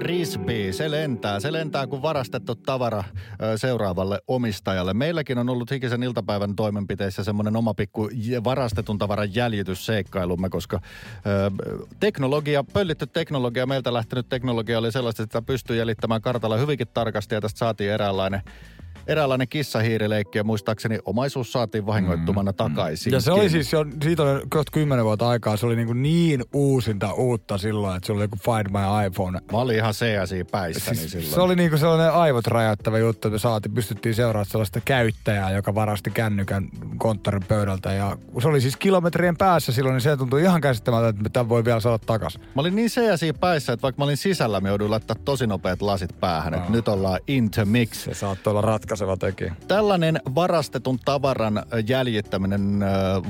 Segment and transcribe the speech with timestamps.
[0.00, 1.40] Frisbee, se lentää.
[1.40, 3.04] Se lentää kuin varastettu tavara
[3.56, 4.94] seuraavalle omistajalle.
[4.94, 8.10] Meilläkin on ollut hikisen iltapäivän toimenpiteissä semmoinen oma pikku
[8.44, 10.80] varastetun tavaran jäljitysseikkailumme, koska
[11.26, 11.50] ö,
[12.00, 17.40] teknologia, pöllitty teknologia, meiltä lähtenyt teknologia oli sellaista, että pystyy jäljittämään kartalla hyvinkin tarkasti ja
[17.40, 18.42] tästä saatiin eräänlainen
[19.10, 23.12] eräänlainen kissahiirileikki ja muistaakseni omaisuus saatiin vahingoittumana takaisin.
[23.12, 26.02] Ja se oli siis jo, siitä oli kohta kymmenen vuotta aikaa, se oli niin, kuin
[26.02, 29.40] niin uusinta uutta silloin, että se oli joku Find My iPhone.
[29.52, 31.34] Mä olin ihan CSI päissäni Siis silloin.
[31.34, 35.74] se oli niinku sellainen aivot räjäyttävä juttu, että me saatiin, pystyttiin seuraamaan sellaista käyttäjää, joka
[35.74, 37.92] varasti kännykän konttorin pöydältä.
[37.92, 41.64] Ja se oli siis kilometrien päässä silloin, niin se tuntui ihan käsittämättä, että tämän voi
[41.64, 42.38] vielä saada takas.
[42.38, 45.82] Mä olin niin CSI päissä, että vaikka mä olin sisällä, mä jouduin laittaa tosi nopeat
[45.82, 46.54] lasit päähän.
[46.54, 48.04] Että nyt ollaan into mix.
[48.04, 48.60] Se saattoi olla
[49.00, 49.54] ratkaiseva tekijä.
[49.68, 52.80] Tällainen varastetun tavaran jäljittäminen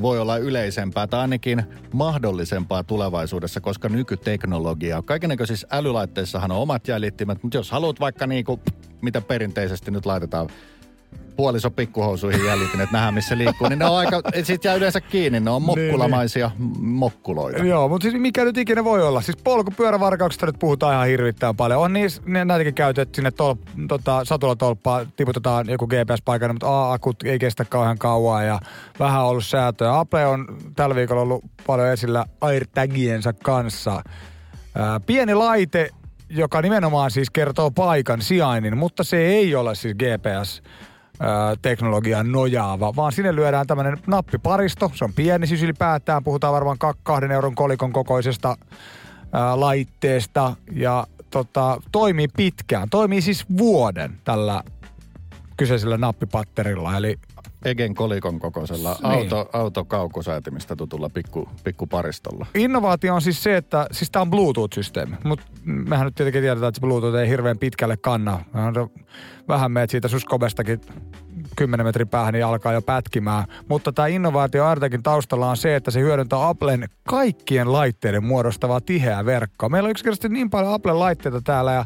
[0.02, 7.58] voi olla yleisempää tai ainakin mahdollisempaa tulevaisuudessa, koska nykyteknologia, kaikennäköisissä älylaitteissahan on omat jäljittimet, mutta
[7.58, 8.60] jos haluat vaikka niinku,
[9.02, 10.48] mitä perinteisesti nyt laitetaan
[11.40, 15.40] puoliso pikkuhousuihin jäljitin, että nähdään missä liikkuu, niin ne on aika, sit jää yleensä kiinni,
[15.40, 17.64] ne on mokkulamaisia mokkuloita.
[17.64, 19.20] Joo, mutta siis mikä nyt ikinä voi olla?
[19.20, 21.80] Siis polkupyörävarkauksista nyt puhutaan ihan hirvittävän paljon.
[21.80, 23.54] On niissä ne, näitäkin käytetty sinne tol,
[23.88, 28.60] tota, satulatolppaan, tiputetaan joku GPS-paikalla, mutta A-akut ei kestä kauhean kauan ja
[28.98, 29.98] vähän ollut säätöä.
[29.98, 34.02] Apple on tällä viikolla ollut paljon esillä AirTagiensa kanssa.
[34.74, 35.90] Ää, pieni laite,
[36.28, 40.62] joka nimenomaan siis kertoo paikan sijainnin, mutta se ei ole siis GPS
[41.62, 44.92] teknologiaan nojaava, vaan sinne lyödään tämmöinen nappiparisto.
[44.94, 46.24] Se on pieni siis ylipäätään.
[46.24, 48.56] Puhutaan varmaan kahden euron kolikon kokoisesta
[49.32, 52.90] ää, laitteesta ja tota, toimii pitkään.
[52.90, 54.62] Toimii siis vuoden tällä
[55.56, 56.96] kyseisellä nappipatterilla.
[56.96, 57.18] Eli
[57.64, 59.12] Egen kolikon kokoisella Niin.
[59.12, 62.46] auto, autokaukosäätimistä tutulla pikku, pikkuparistolla.
[62.54, 66.76] innovaatio on siis se, että siis tämä on Bluetooth-systeemi, mutta mehän nyt tietenkin tiedetään, että
[66.76, 68.44] se Bluetooth ei hirveän pitkälle kanna.
[69.48, 70.80] Vähän, meet siitä suskobestakin
[71.56, 73.44] 10 metrin päähän, niin alkaa jo pätkimään.
[73.68, 79.24] Mutta tämä innovaatio Artekin taustalla on se, että se hyödyntää Applen kaikkien laitteiden muodostavaa tiheää
[79.24, 79.68] verkkoa.
[79.68, 81.84] Meillä on yksinkertaisesti niin paljon Applen laitteita täällä ja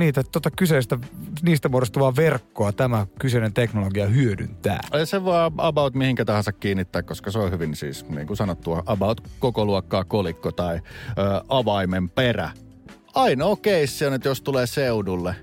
[0.00, 0.98] niitä tota kyseistä,
[1.42, 4.80] niistä muodostuvaa verkkoa tämä kyseinen teknologia hyödyntää.
[4.92, 8.82] Ei Se voi about mihinkä tahansa kiinnittää, koska se on hyvin siis, niin kuin sanottua,
[8.86, 10.80] about koko luokkaa kolikko tai ö,
[11.48, 12.50] avaimen perä.
[13.14, 15.34] Ainoa keissi on, että jos tulee seudulle,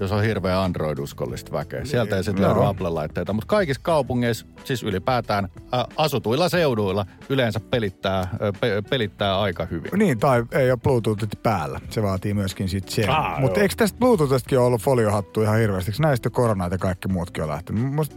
[0.00, 1.84] jos on hirveä Android-uskollista väkeä.
[1.84, 2.54] Sieltä ei sitten Joo.
[2.54, 8.28] löydy Apple-laitteita, mutta kaikissa kaupungeissa, siis ylipäätään ä, asutuilla seuduilla, yleensä pelittää,
[8.60, 9.90] pe, pelittää aika hyvin.
[9.96, 11.80] Niin, tai ei ole Bluetoothit päällä.
[11.90, 13.10] Se vaatii myöskin sit sen.
[13.10, 15.90] Ah, Mutta eikö tästä Bluetoothistakin ole ollut foliohattu ihan hirveästi?
[15.90, 17.94] Eikö näistä koronat ja kaikki muutkin on lähtenyt?
[17.94, 18.16] Musta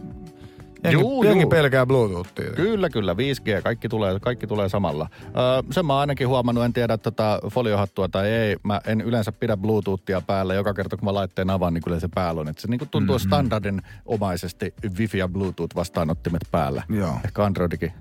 [0.84, 1.50] jengi, Juu, jengi juu.
[1.50, 2.50] pelkää Bluetoothia.
[2.50, 3.12] Kyllä, kyllä.
[3.12, 5.08] 5G, kaikki tulee, kaikki tulee samalla.
[5.16, 5.32] Öö,
[5.70, 8.56] sen mä oon ainakin huomannut, en tiedä tota foliohattua tai ei.
[8.62, 10.54] Mä en yleensä pidä Bluetoothia päällä.
[10.54, 12.48] Joka kerta kun mä laitteen avaan, niin kyllä se päällä on.
[12.48, 13.28] Et se niinku tuntuu mm-hmm.
[13.28, 16.82] standardin omaisesti Wifi ja Bluetooth vastaanottimet päällä.
[16.88, 17.14] Joo.
[17.24, 17.92] Ehkä Androidikin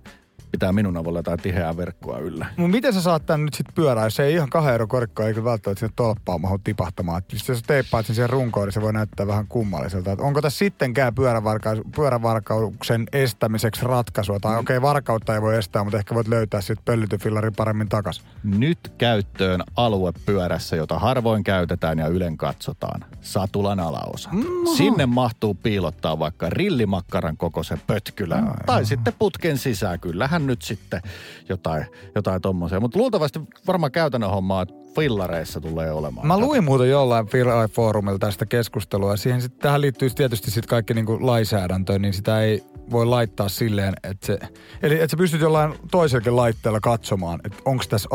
[0.52, 2.46] pitää minun avulla jotain tiheää verkkoa yllä.
[2.58, 5.28] Mutta miten sä saat tän nyt sit pyörää, jos se ei ihan kahden euron korkkoa,
[5.28, 7.22] eikä välttämättä sinne tolppaan mahu tipahtamaan.
[7.34, 10.12] Jos sä teippaat sen siihen runkoon, niin se voi näyttää vähän kummalliselta.
[10.12, 14.40] Et onko tässä sittenkään pyörävarka- pyörävarkauksen estämiseksi ratkaisua?
[14.40, 18.24] Tai okei, okay, varkautta ei voi estää, mutta ehkä voit löytää sitten pöllytyfillarin paremmin takas.
[18.44, 23.06] Nyt käyttöön aluepyörässä, jota harvoin käytetään ja ylen katsotaan.
[23.22, 24.30] Satulan alaosa.
[24.78, 28.52] Sinne mahtuu piilottaa vaikka rillimakkaran kokoisen pötkylän.
[28.66, 30.00] tai sitten putken sisään.
[30.00, 31.02] Kyllähän nyt sitten
[31.50, 31.86] jotain,
[32.16, 32.80] jotain tommosia.
[32.80, 34.66] Mutta luultavasti varmaan käytännön hommaa
[34.96, 36.28] fillareissa tulee olemaan.
[36.28, 37.28] Mä luin muuten jollain
[37.72, 39.18] foorumilla tästä keskustelua.
[39.18, 43.94] Siihen sit, tähän liittyy tietysti sit kaikki niinku lainsäädäntö, niin sitä ei voi laittaa silleen,
[44.04, 44.40] että se...
[44.84, 48.10] Eli että sä pystyt jollain toisellakin laitteella katsomaan, että onko tässä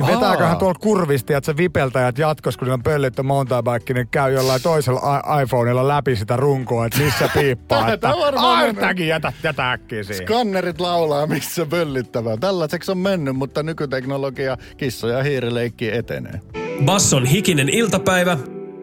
[0.00, 0.20] AirTagia.
[0.20, 4.62] Vetääköhän tuolla kurvisti, että se vipeltäjät jatkos, kun niillä on pöllitty mountainbike, niin käy jollain
[4.62, 7.92] toisella iPhoneilla läpi sitä runkoa, että missä piippaa.
[7.92, 10.26] että Tää varmaan jätä, jätä äkkiä siihen.
[10.26, 12.36] Skannerit laulaa, missä pöllittävää.
[12.36, 16.40] Tällaiseksi on mennyt, mutta nykyteknologia kissa ja hiirileikki etenee.
[16.84, 18.38] Basson hikinen iltapäivä,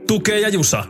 [0.07, 0.83] tukee ja jusa.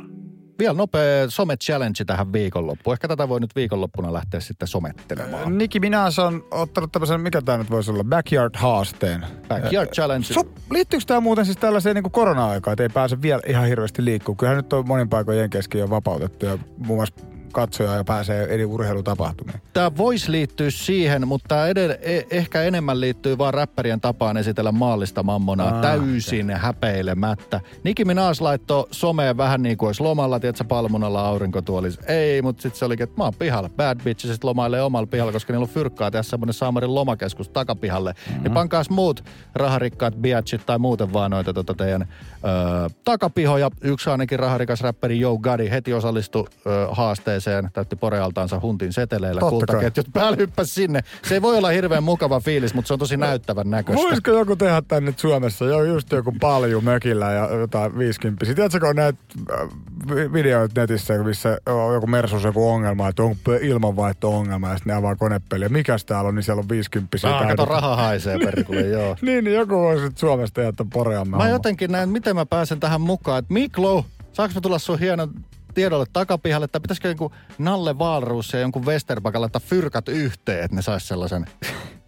[0.60, 2.94] Vielä nopea some-challenge tähän viikonloppuun.
[2.94, 5.58] Ehkä tätä voi nyt viikonloppuna lähteä sitten somettelemaan.
[5.58, 9.26] Niki Minaj on ottanut tämmöisen, mikä tämä nyt voisi olla, backyard-haasteen.
[9.48, 10.26] Backyard challenge.
[10.26, 10.42] So,
[10.72, 14.36] liittyykö tämä muuten siis tällaiseen niin korona-aikaan, että ei pääse vielä ihan hirveästi liikkuu?
[14.36, 17.16] Kyllähän nyt on monin paikoin jenkeskin jo vapautettu ja muun muassa
[17.56, 19.62] katsojaa ja pääsee eri urheilutapahtumiin.
[19.74, 25.24] Tämä voisi liittyä siihen, mutta edell- e- ehkä enemmän liittyy vaan räppärien tapaan esitellä maallista
[25.24, 27.62] mammonaa Ah, täysin häpeilemättä.
[27.84, 32.02] Nicki Minaj laittoi someen vähän niin kuin olisi lomalla, tiedätkö, palmunalla aurinkotuolissa.
[32.08, 33.70] Ei, mutta sitten se olikin, että mä oon pihalla.
[33.70, 38.14] Bad bitches sit lomailee omalla pihalla, koska niillä on fyrkkaa tehdä semmoinen Saamarin lomakeskus takapihalle.
[38.28, 38.44] Mm-hmm.
[38.44, 39.24] Niin pankaas muut
[39.56, 43.70] raharikkaat biatchit tai muuten vaan noita tota teidän ö, takapihoja.
[43.82, 49.40] Yksi ainakin raharikas räppäri Joe Gaddy heti osallistui ö, haasteeseen, täytti porealtaansa huntin seteleillä.
[49.40, 49.66] Totta kai.
[49.76, 51.00] Kultaketjut päällä hyppäsi sinne.
[51.28, 54.04] Se ei voi olla hirveän mukava fiilis, mutta se on tosi näyttävän näköistä.
[54.04, 55.66] Voisiko joku tehdä tänne nyt Suomessa?
[55.66, 58.46] Jo just joku palju mökillä ja jotain 50.
[58.46, 59.20] Tiedätkö, kun näitä
[59.52, 59.70] äh,
[60.16, 64.98] vi- videoita netissä, missä on joku Mersus joku ongelma, että on ilmanvaihto-ongelma ja sitten ne
[64.98, 65.70] avaa konepeliä.
[65.70, 69.16] Mikäs täällä on, niin siellä on 50 Ah, kato, raha haisee perkule, joo.
[69.22, 71.38] Niin, niin joku voisi Suomesta tehdä tämän poreamme.
[71.38, 73.40] Mä jotenkin näen, miten mä pääsen tähän mukaan.
[73.40, 75.30] Että Miklo, saanko mä tulla sun hienon
[75.76, 80.82] tiedolle takapihalle, että pitäisikö jonkun Nalle Wahlroos ja jonkun Westerbakan laittaa fyrkat yhteen, että ne
[80.82, 81.46] sais sellaisen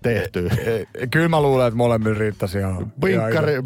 [0.01, 0.51] tehtyä.
[1.11, 2.93] Kyllä mä luulen, että molemmilla riittäisi ihan...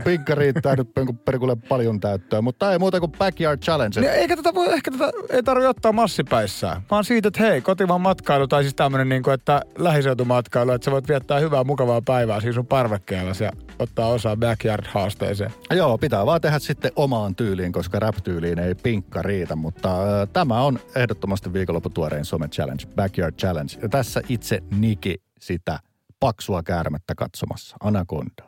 [0.04, 0.89] Pinkka riittää nyt
[1.25, 4.01] perkulle paljon täyttöä, mutta ei muuta kuin Backyard Challenge.
[4.01, 8.01] Niin, eikä tätä voi, ehkä tätä ei tarvitse ottaa massipäissään, vaan siitä, että hei, kotimaan
[8.01, 12.39] matkailu tai siis tämmöinen, niin kuin, että lähiseutumatkailu, että sä voit viettää hyvää, mukavaa päivää
[12.39, 15.51] siinä sun parvekkeella ja ottaa osaa backyard-haasteeseen.
[15.72, 20.62] Joo, pitää vaan tehdä sitten omaan tyyliin, koska rap-tyyliin ei pinkka riitä, mutta äh, tämä
[20.62, 23.74] on ehdottomasti viikonlopputuorein Some Challenge, Backyard Challenge.
[23.81, 25.80] Ja tässä itse Niki sitä
[26.22, 28.44] paksua käärmettä katsomassa, Anaconda.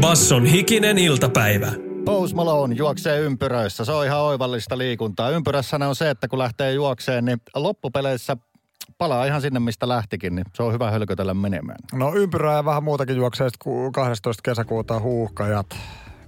[0.00, 1.72] Basson hikinen iltapäivä.
[2.04, 3.84] Post Malone juoksee ympyröissä.
[3.84, 5.30] Se on ihan oivallista liikuntaa.
[5.30, 8.36] Ympyrässä on se, että kun lähtee juokseen, niin loppupeleissä
[8.98, 11.78] palaa ihan sinne, mistä lähtikin, niin se on hyvä hölkötellä menemään.
[11.92, 14.42] No ympyrää ja vähän muutakin juoksee sit ku- 12.
[14.42, 15.76] kesäkuuta huuhkajat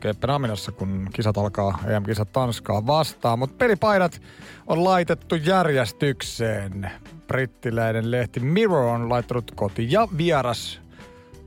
[0.00, 3.38] Kööpenhaminassa, kun kisat alkaa, EM-kisat Tanskaa vastaan.
[3.38, 4.22] Mutta pelipaidat
[4.66, 6.90] on laitettu järjestykseen.
[7.26, 10.85] Brittiläinen lehti Mirror on laittanut koti ja vieras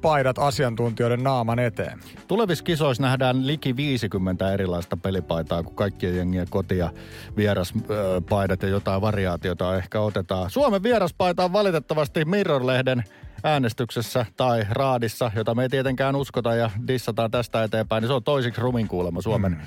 [0.02, 2.00] paidat asiantuntijoiden naaman eteen.
[2.28, 6.90] Tulevissa kisoissa nähdään liki 50 erilaista pelipaitaa, kun kaikkien jengiä koti- ja
[7.38, 10.50] vieraspaidat ja jotain variaatiota ehkä otetaan.
[10.50, 13.04] Suomen vieraspaita on valitettavasti Mirror-lehden
[13.44, 18.24] äänestyksessä tai raadissa, jota me ei tietenkään uskota ja dissataan tästä eteenpäin, niin se on
[18.24, 19.58] toisiksi rumin kuulemma Suomen mm.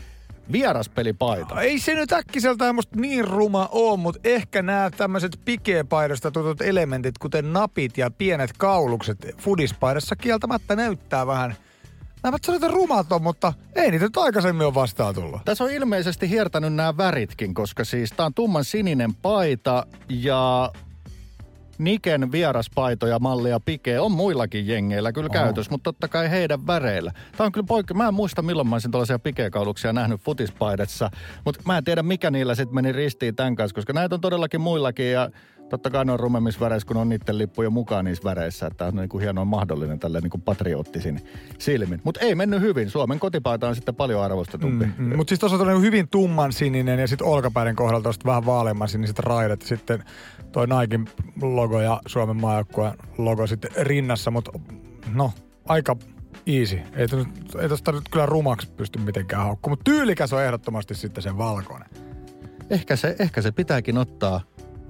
[0.52, 1.60] Vieraspelipaita.
[1.60, 7.18] Ei se nyt äkkiseltään musta niin ruma oo, mutta ehkä nämä tämmöiset pikeepaidasta tutut elementit,
[7.18, 11.56] kuten napit ja pienet kaulukset fudispaidassa kieltämättä näyttää vähän
[12.22, 15.40] Nämä sanotaan rumaton, mutta ei niitä nyt aikaisemmin ole vastaan tullut.
[15.44, 20.72] Tässä on ilmeisesti hiertänyt nämä väritkin, koska siis tämä on tumman sininen paita ja
[21.84, 27.12] Niken vieraspaito ja mallia Pike on muillakin jengeillä kyllä käytössä, mutta totta kai heidän väreillä.
[27.36, 27.94] Tämä on kyllä poikki.
[27.94, 31.10] Mä en muista milloin mä olisin tällaisia pikekauluksia nähnyt futispaidassa,
[31.44, 34.60] mutta mä en tiedä mikä niillä sitten meni ristiin tämän kanssa, koska näitä on todellakin
[34.60, 35.30] muillakin ja
[35.68, 38.96] totta kai ne on rumemmissa väreissä, kun on niiden lippuja mukaan niissä väreissä, että on
[38.96, 41.20] niin kuin hienoa mahdollinen tälle niin kuin patriottisin
[41.58, 42.00] silmin.
[42.04, 42.90] Mutta ei mennyt hyvin.
[42.90, 44.84] Suomen kotipaita on sitten paljon arvostetumpi.
[44.84, 48.46] Mm, Mm, mutta siis tuossa on hyvin tumman sininen ja sitten olkapäiden kohdalla tuosta vähän
[48.46, 50.04] vaaleamman siniset raidat sitten
[50.52, 51.08] toi Naikin
[51.42, 54.52] logo ja Suomen maajoukkueen logo sitten rinnassa, mutta
[55.14, 55.32] no
[55.68, 55.96] aika
[56.46, 56.76] easy.
[56.76, 57.06] Ei,
[57.60, 61.88] ei tosta nyt kyllä rumaksi pysty mitenkään haukkumaan, mutta tyylikäs on ehdottomasti sitten se valkoinen.
[62.70, 64.40] Ehkä se, ehkä se pitääkin ottaa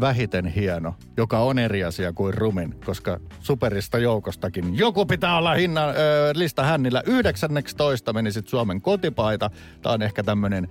[0.00, 5.88] vähiten hieno, joka on eri asia kuin rumin, koska superista joukostakin joku pitää olla hinnan
[5.88, 5.92] ö,
[6.34, 7.02] lista hännillä.
[7.06, 9.50] 19 meni sitten Suomen kotipaita.
[9.82, 10.68] Tämä on ehkä tämmöinen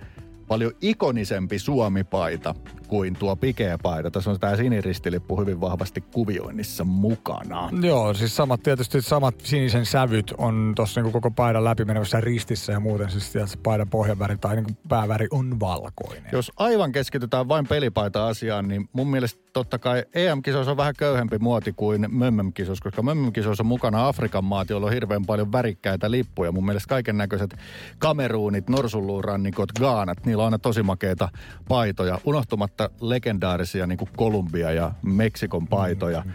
[0.51, 2.55] paljon ikonisempi Suomi-paita
[2.88, 4.12] kuin tuo pikeä-paita.
[4.12, 7.70] Tässä on tämä siniristilippu hyvin vahvasti kuvioinnissa mukana.
[7.81, 12.79] Joo, siis samat, tietysti samat sinisen sävyt on tuossa niinku koko paidan läpimenevässä ristissä ja
[12.79, 16.29] muuten siis sieltä se paidan pohjaväri tai niinku pääväri on valkoinen.
[16.31, 21.74] Jos aivan keskitytään vain pelipaita-asiaan, niin mun mielestä totta kai EM-kisoissa on vähän köyhempi muoti
[21.74, 26.51] kuin MM-kisoissa, koska MM-kisoissa on mukana Afrikan maat, joilla on hirveän paljon värikkäitä lippuja.
[26.51, 27.55] Mun mielestä kaiken näköiset
[28.00, 31.29] kameruunit, norsunluurannikot, gaanat, niillä on aina tosi makeita
[31.67, 36.21] paitoja, unohtumatta legendaarisia niin kuin Kolumbia ja Meksikon paitoja.
[36.25, 36.31] Mm,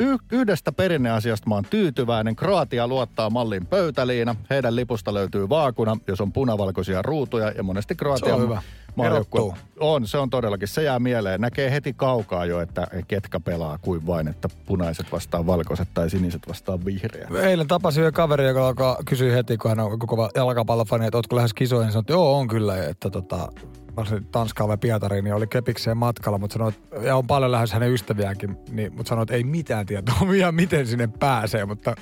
[0.00, 2.36] Y- yhdestä perinneasiasta mä oon tyytyväinen.
[2.36, 4.36] Kroatia luottaa mallin pöytäliina.
[4.50, 8.62] Heidän lipusta löytyy vaakuna, jos on punavalkoisia ruutuja ja monesti Kroatia on hyvä.
[8.96, 9.56] maajoukkue-.
[9.80, 10.68] On, se on todellakin.
[10.68, 11.40] Se jää mieleen.
[11.40, 16.48] Näkee heti kaukaa jo, että ketkä pelaa kuin vain, että punaiset vastaan valkoiset tai siniset
[16.48, 17.34] vastaan vihreät.
[17.34, 21.36] Eilen tapasin yhden kaveri, joka alkaa kysyä heti, kun hän on koko jalkapallofani, että ootko
[21.36, 21.92] lähes kisoihin.
[21.92, 22.84] Sanoin, että joo, on kyllä.
[22.84, 23.52] Että tota,
[23.96, 27.72] mä olisin Tanskaan vai Pietariin, niin oli kepikseen matkalla, mutta sanoi, ja on paljon lähes
[27.72, 31.94] hänen ystäviäänkin, niin, mutta sanoi, että ei mitään tietoa vielä, miten sinne pääsee, mutta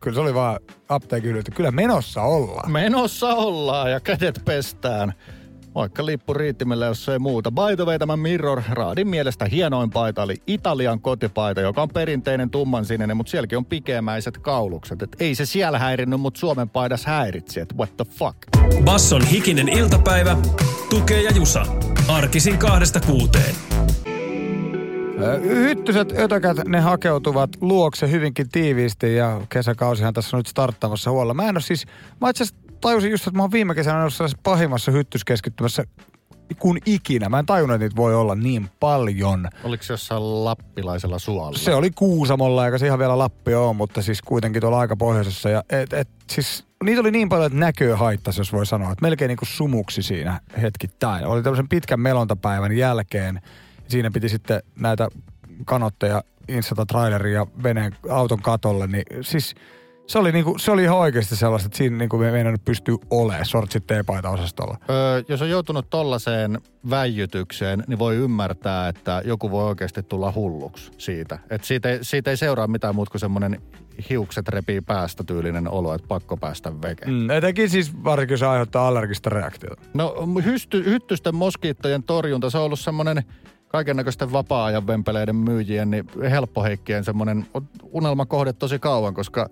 [0.00, 2.72] kyllä se oli vaan apteekin kyllä menossa ollaan.
[2.72, 5.12] Menossa ollaan ja kädet pestään.
[5.74, 7.50] Vaikka lippu riittimellä, jos ei muuta.
[7.50, 12.50] By the way, tämä Mirror Raadin mielestä hienoin paita oli Italian kotipaita, joka on perinteinen
[12.50, 15.02] tummansininen, mutta sielläkin on pikemäiset kaulukset.
[15.02, 17.60] Et ei se siellä häirinnyt, mutta Suomen paidas häiritsi.
[17.60, 18.36] Et what the fuck?
[18.84, 20.36] Basson hikinen iltapäivä,
[20.90, 21.66] tukee ja jusa.
[22.08, 23.54] Arkisin kahdesta kuuteen.
[25.42, 31.34] Hyttyset ötökät, ne hakeutuvat luokse hyvinkin tiiviisti ja kesäkausihan tässä on nyt starttaamassa huolella.
[31.34, 31.86] Mä en ole siis,
[32.20, 35.84] mä itse asiassa tajusin just, että mä oon viime kesänä ollut sellaisessa pahimmassa hyttyskeskittymässä
[36.58, 37.28] kuin ikinä.
[37.28, 39.48] Mä en tajunnut, että niitä voi olla niin paljon.
[39.64, 41.58] Oliko se jossain lappilaisella suolla?
[41.58, 45.50] Se oli Kuusamolla, eikä se ihan vielä Lappi ole, mutta siis kuitenkin tuolla aika pohjoisessa.
[45.50, 48.92] Ja et, et, siis, niitä oli niin paljon, että näköä haittasi, jos voi sanoa.
[48.92, 51.26] Että melkein niin kuin sumuksi siinä hetkittäin.
[51.26, 53.40] Oli tämmöisen pitkän melontapäivän jälkeen.
[53.88, 55.08] Siinä piti sitten näitä
[55.64, 58.86] kanotteja instata trailerin ja veneen auton katolle.
[58.86, 59.54] Niin siis
[60.10, 63.46] se oli, niinku, se oli ihan oikeasti sellaista, että siinä niinku me meidän pystyy olemaan
[63.46, 64.76] sortsit teepaita osastolla.
[64.90, 66.58] Öö, jos on joutunut tollaiseen
[66.90, 71.38] väijytykseen, niin voi ymmärtää, että joku voi oikeasti tulla hulluksi siitä.
[71.50, 73.62] Et siitä, ei, siitä ei seuraa mitään muuta kuin semmoinen
[74.10, 77.06] hiukset repii päästä tyylinen olo, että pakko päästä veke.
[77.06, 77.12] Mm.
[77.12, 79.82] Mm, etenkin siis varsinkin se aiheuttaa allergista reaktiota.
[79.94, 80.14] No
[80.44, 83.22] hysty, hyttysten moskiittojen torjunta, se on ollut semmoinen
[83.68, 87.46] kaiken näköisten vapaa-ajan vempeleiden myyjien, niin helppoheikkien semmoinen
[87.92, 89.50] unelmakohde tosi kauan, koska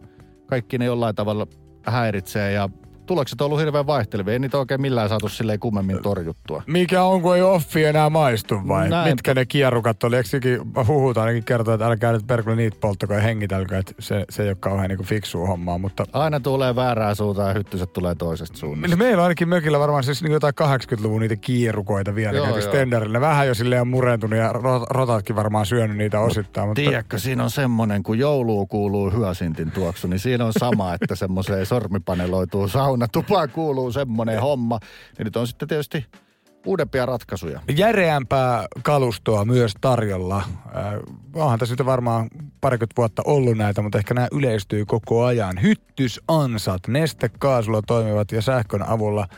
[0.48, 1.46] kaikki ne jollain tavalla
[1.86, 2.68] häiritsee ja
[3.08, 4.32] tulokset on ollut hirveän vaihtelevia.
[4.32, 6.62] Ei niitä oikein millään saatu silleen kummemmin torjuttua.
[6.66, 8.88] Mikä on, kun ei offi enää maistu vai?
[8.88, 9.10] Näin.
[9.10, 10.16] Mitkä ne kierukat oli?
[10.16, 14.24] Eikö sekin huhutaan ainakin kertoa, että älkää nyt perkele niitä polttako ja hengitelkö, että se,
[14.30, 18.14] se ei ole kauhean niin fiksua hommaa, mutta Aina tulee väärää suuntaan ja hyttyset tulee
[18.14, 18.88] toisesta suunnasta.
[18.88, 22.60] Niin meillä on ainakin mökillä varmaan siis niin jotain 80-luvun niitä kierukoita vielä Joo, joo.
[22.60, 23.12] stendarilla.
[23.12, 26.68] Ne vähän jo silleen on murentunut ja rot- rotatkin varmaan syönyt niitä osittain.
[26.68, 31.14] Mutta Tiedätkö, siinä on semmoinen, kun jouluun kuuluu hyasintin tuoksu, niin siinä on sama, että
[31.14, 34.78] semmoiseen sormipaneloituu saunatupaan kuuluu semmoinen homma.
[35.18, 36.06] Ja nyt on sitten tietysti
[36.66, 37.60] uudempia ratkaisuja.
[37.76, 40.36] järeämpää kalustoa myös tarjolla.
[40.36, 40.94] Äh,
[41.34, 42.28] onhan tässä nyt varmaan
[42.60, 45.62] parikymmentä vuotta ollut näitä, mutta ehkä nämä yleistyy koko ajan.
[45.62, 49.28] Hyttysansat, nestekaasulla toimivat ja sähkön avulla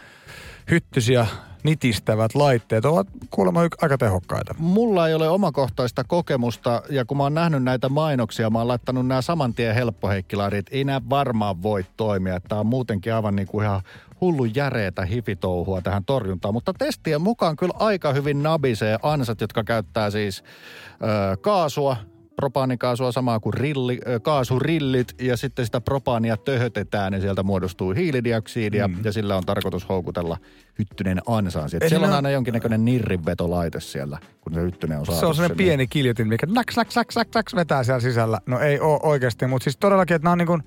[0.70, 1.26] hyttysiä
[1.62, 4.54] nitistävät laitteet ovat kuulemma aika tehokkaita.
[4.58, 9.06] Mulla ei ole omakohtaista kokemusta, ja kun mä oon nähnyt näitä mainoksia, mä oon laittanut
[9.06, 10.66] nämä saman tien helppoheikkilaarit.
[10.70, 12.40] Ei nämä varmaan voi toimia.
[12.40, 13.82] Tämä on muutenkin aivan niin kuin ihan
[14.20, 16.54] hullu järeetä hifitouhua tähän torjuntaan.
[16.54, 21.96] Mutta testien mukaan kyllä aika hyvin nabisee ansat, jotka käyttää siis ö, kaasua,
[22.40, 28.96] propaanikaasua samaa kuin rilli, kaasurillit ja sitten sitä propaania töhötetään ja sieltä muodostuu hiilidioksidia mm.
[29.04, 30.38] ja sillä on tarkoitus houkutella
[30.78, 31.68] hyttynen ansaan.
[31.70, 35.56] Siellä, on on- aina jonkinnäköinen nirrinvetolaite siellä, kun se hyttynen on saatu Se on sellainen
[35.58, 35.64] sinne.
[35.68, 38.38] pieni kiljotin, mikä naks, naks, naks, naks, naks vetää siellä sisällä.
[38.46, 40.62] No ei oo oikeasti, mutta siis todellakin, että nämä on niin kuin,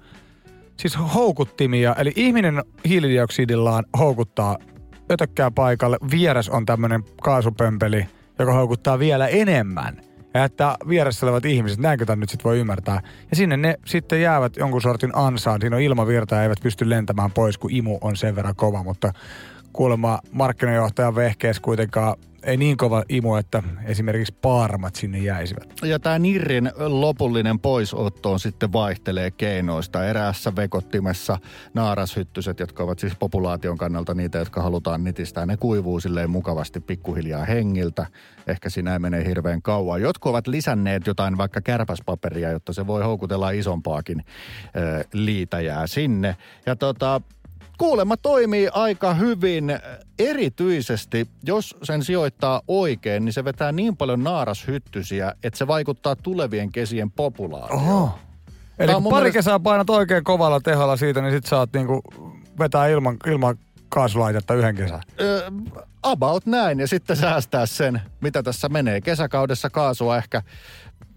[0.80, 1.96] siis houkuttimia.
[1.96, 4.58] Eli ihminen hiilidioksidillaan houkuttaa
[5.12, 5.98] ötökkää paikalle.
[6.12, 8.08] Vieres on tämmöinen kaasupömpeli,
[8.40, 10.13] joka houkuttaa vielä enemmän.
[10.34, 13.02] Ja että vieressä olevat ihmiset, näinkö tämän nyt sitten voi ymmärtää.
[13.30, 15.62] Ja sinne ne sitten jäävät jonkun sortin ansaan.
[15.62, 18.84] Siinä on ilmavirta ja eivät pysty lentämään pois, kun imu on sen verran kova.
[18.84, 19.14] Mutta
[19.74, 25.74] kuulemma markkinajohtajan vehkeessä kuitenkaan ei niin kova imu, että esimerkiksi paarmat sinne jäisivät.
[25.84, 30.06] Ja tämä Nirrin lopullinen poisotto on sitten vaihtelee keinoista.
[30.06, 31.38] Eräässä vekottimessa
[31.74, 37.46] naarashyttyset, jotka ovat siis populaation kannalta niitä, jotka halutaan nitistää, ne kuivuu silleen mukavasti pikkuhiljaa
[37.46, 38.06] hengiltä.
[38.48, 40.02] Ehkä siinä ei mene hirveän kauan.
[40.02, 44.24] Jotkut ovat lisänneet jotain vaikka kärpäspaperia, jotta se voi houkutella isompaakin
[44.76, 46.36] ö, liitäjää sinne.
[46.66, 47.22] Ja tota,
[47.78, 49.80] kuulemma toimii aika hyvin.
[50.20, 56.72] Erityisesti, jos sen sijoittaa oikein, niin se vetää niin paljon naarashyttysiä, että se vaikuttaa tulevien
[56.72, 57.82] kesien populaatioon.
[57.84, 58.20] Oho.
[58.80, 62.02] Eli kun pari mielestä- kesää painat oikein kovalla teholla siitä, niin sit saat niinku
[62.60, 63.58] vetää ilman, ilman
[63.90, 65.02] kaasulaitetta yhden kesän.
[65.22, 65.52] Ö,
[66.04, 69.02] about näin, ja sitten säästää sen, mitä tässä menee.
[69.02, 70.42] Kesäkaudessa kaasua ehkä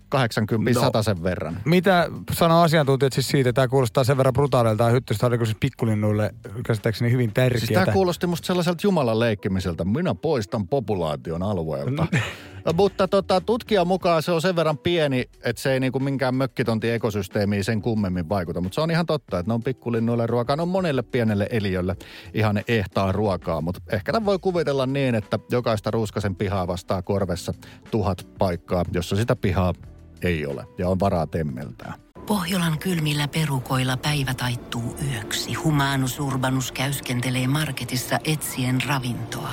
[0.09, 1.03] 80 No.
[1.03, 1.61] sen verran.
[1.65, 6.35] Mitä sanoo asiantuntijat siis siitä, tämä kuulostaa sen verran brutaalilta ja hyttystä oliko siis pikkulinnuille
[6.67, 7.85] käsittääkseni hyvin Siis tärkeää.
[7.85, 9.85] tämä kuulosti musta sellaiselta Jumalan leikkimiseltä.
[9.85, 12.07] Minä poistan populaation alueelta.
[12.75, 16.91] Mutta tota, tutkijan mukaan se on sen verran pieni, että se ei niinku minkään mökkitonti
[16.91, 18.61] ekosysteemiin sen kummemmin vaikuta.
[18.61, 20.57] Mutta se on ihan totta, että ne on pikkulinnuille ruokaa.
[20.57, 21.97] Ne on monelle pienelle eliölle
[22.35, 23.61] ihan ehtaa ruokaa.
[23.61, 27.55] Mutta ehkä tämän voi kuvitella niin, että jokaista ruuskasen pihaa vastaa korvessa
[27.91, 29.75] tuhat paikkaa, jossa sitä pihaa
[30.23, 31.95] ei ole ja on varaa temmeltää.
[32.27, 35.55] Pohjolan kylmillä perukoilla päivä taittuu yöksi.
[35.55, 39.53] Humanus Urbanus käyskentelee marketissa etsien ravintoa.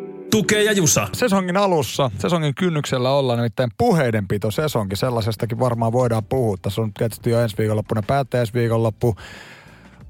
[0.31, 1.07] tukee ja jusa.
[1.13, 4.97] Sesongin alussa, sesongin kynnyksellä ollaan nimittäin puheidenpito sesonkin.
[4.97, 6.57] Sellaisestakin varmaan voidaan puhua.
[6.61, 9.15] Tässä on tietysti jo ensi viikonloppuna päättäjäisviikonloppu.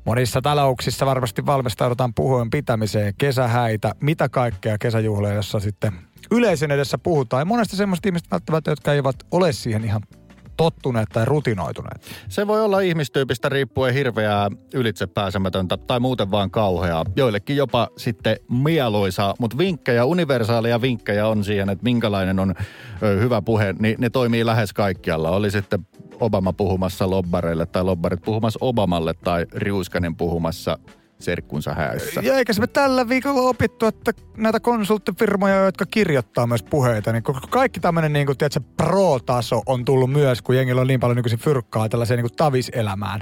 [0.06, 5.94] Monissa talouksissa varmasti valmistaudutaan puheen pitämiseen, kesähäitä, mitä kaikkea kesäjuhlia, jossa sitten
[6.32, 7.42] yleisön edessä puhutaan.
[7.42, 10.02] Ja monesti semmoista ihmistä välttämättä, jotka eivät ole siihen ihan
[10.58, 12.02] tottuneet tai rutinoituneet.
[12.30, 17.06] Se voi olla ihmistyypistä riippuen hirveää ylitsepääsemätöntä tai muuten vaan kauheaa.
[17.16, 22.56] Joillekin jopa sitten mieluisaa, mutta vinkkejä, universaaleja vinkkejä on siihen, että minkälainen on
[23.20, 25.30] hyvä puhe, niin ne toimii lähes kaikkialla.
[25.30, 25.88] Oli sitten
[26.20, 30.78] Obama puhumassa lobbareille tai lobbarit puhumassa Obamalle tai Riuskanen puhumassa
[31.22, 32.22] serkkunsa häissä.
[32.22, 37.24] Ja eikä se me tällä viikolla opittu, että näitä konsulttifirmoja, jotka kirjoittaa myös puheita, niin
[37.50, 38.38] kaikki tämmöinen niin kuin,
[38.78, 43.22] pro-taso on tullut myös, kun jengillä on niin paljon nykyisin fyrkkaa tällaiseen niin kuin taviselämään.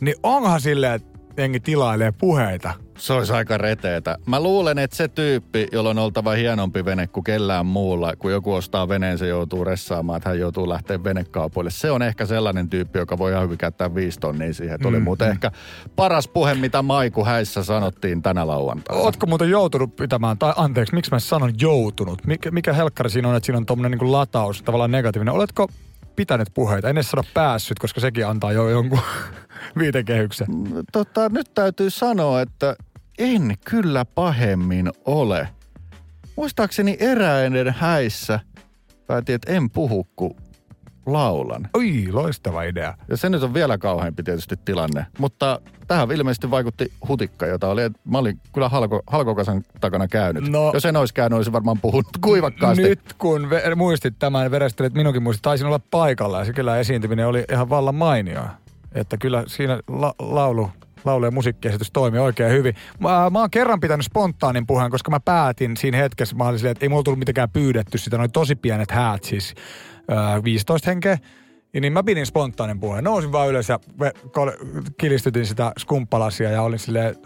[0.00, 2.85] Niin onhan silleen, että jengi tilailee puheita.
[2.96, 4.18] Se olisi aika reteetä.
[4.26, 8.54] Mä luulen, että se tyyppi, jolla on oltava hienompi vene kuin kellään muulla, kun joku
[8.54, 11.70] ostaa veneen, se joutuu ressaamaan, että hän joutuu lähteä venekaupoille.
[11.70, 14.74] Se on ehkä sellainen tyyppi, joka voi ihan hyvin käyttää viisi tonnia siihen.
[14.74, 15.50] Että oli muuten ehkä
[15.96, 19.02] paras puhe, mitä Maiku häissä sanottiin tänä lauantaina.
[19.02, 22.26] Ootko muuten joutunut pitämään, tai anteeksi, miksi mä sanon joutunut?
[22.26, 25.34] Mikä, mikä helkkari siinä on, että siinä on tommonen niin lataus, tavallaan negatiivinen.
[25.34, 25.68] Oletko
[26.16, 26.88] pitänyt puheita?
[26.88, 29.00] En edes sano päässyt, koska sekin antaa jo jonkun
[29.78, 30.46] viitekehyksen.
[30.92, 32.76] Tota, nyt täytyy sanoa, että
[33.18, 35.48] en kyllä pahemmin ole.
[36.36, 38.40] Muistaakseni eräinen häissä
[39.06, 40.36] päätin, että en puhu, kun
[41.06, 41.68] laulan.
[41.74, 42.94] Oi, loistava idea.
[43.08, 45.06] Ja se nyt on vielä kauheampi tietysti tilanne.
[45.18, 50.48] Mutta tähän ilmeisesti vaikutti hutikka, jota oli, että mä olin kyllä halko, halkokasan takana käynyt.
[50.48, 50.70] No.
[50.74, 52.82] Jos en olisi käynyt, olisin varmaan puhunut kuivakkaasti.
[52.82, 57.26] Nyt kun ve- muistit tämän, verestelet minunkin muistit, taisin olla paikalla ja se kyllä esiintyminen
[57.26, 58.48] oli ihan vallan mainioa.
[58.92, 60.70] Että kyllä siinä la- laulu,
[61.04, 62.74] laulu- ja musiikkiesitys toimi oikein hyvin.
[62.98, 66.72] Mä, mä oon kerran pitänyt spontaanin puheen, koska mä päätin siinä hetkessä, mä olin silleen,
[66.72, 69.54] että ei mulla tullut mitenkään pyydetty sitä, noin tosi pienet häät siis,
[70.12, 71.18] äh, 15 henkeä.
[71.76, 73.04] Ja niin mä pidin spontaanin puheen.
[73.04, 73.80] Nousin vaan ylös ja
[74.98, 77.16] kilistytin sitä skumppalasia ja olin silleen,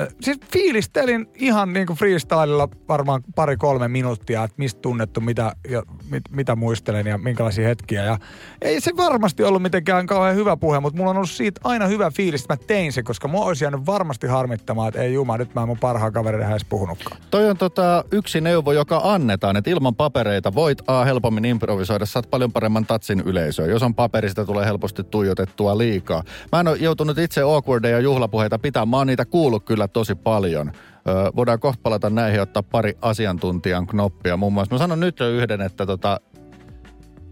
[0.00, 5.82] äh, siis fiilistelin ihan niin kuin freestylella varmaan pari-kolme minuuttia, että mistä tunnettu, mitä, ja,
[6.10, 8.04] mit, mitä muistelen ja minkälaisia hetkiä.
[8.04, 8.18] Ja
[8.62, 12.10] ei se varmasti ollut mitenkään kauhean hyvä puhe, mutta mulla on ollut siitä aina hyvä
[12.10, 15.54] fiilis, että mä tein sen, koska mua olisi jäänyt varmasti harmittamaan, että ei juma, nyt
[15.54, 17.20] mä en mun parhaan kaverin edes puhunutkaan.
[17.30, 22.30] Toi on tota yksi neuvo, joka annetaan, että ilman papereita voit A helpommin improvisoida, saat
[22.30, 23.70] paljon paremman tatsin yleisöön.
[23.70, 26.22] Jos on paperi, sitä tulee helposti tuijotettua liikaa.
[26.52, 30.72] Mä en ole joutunut itse awkwardeja juhlapuheita pitämään, mä oon niitä kuullut kyllä tosi paljon.
[31.08, 34.36] Öö, voidaan kohta palata näihin ja ottaa pari asiantuntijan knoppia.
[34.36, 36.20] Muun muassa mä sanon nyt jo yhden, että tota,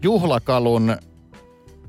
[0.03, 0.97] juhlakalun,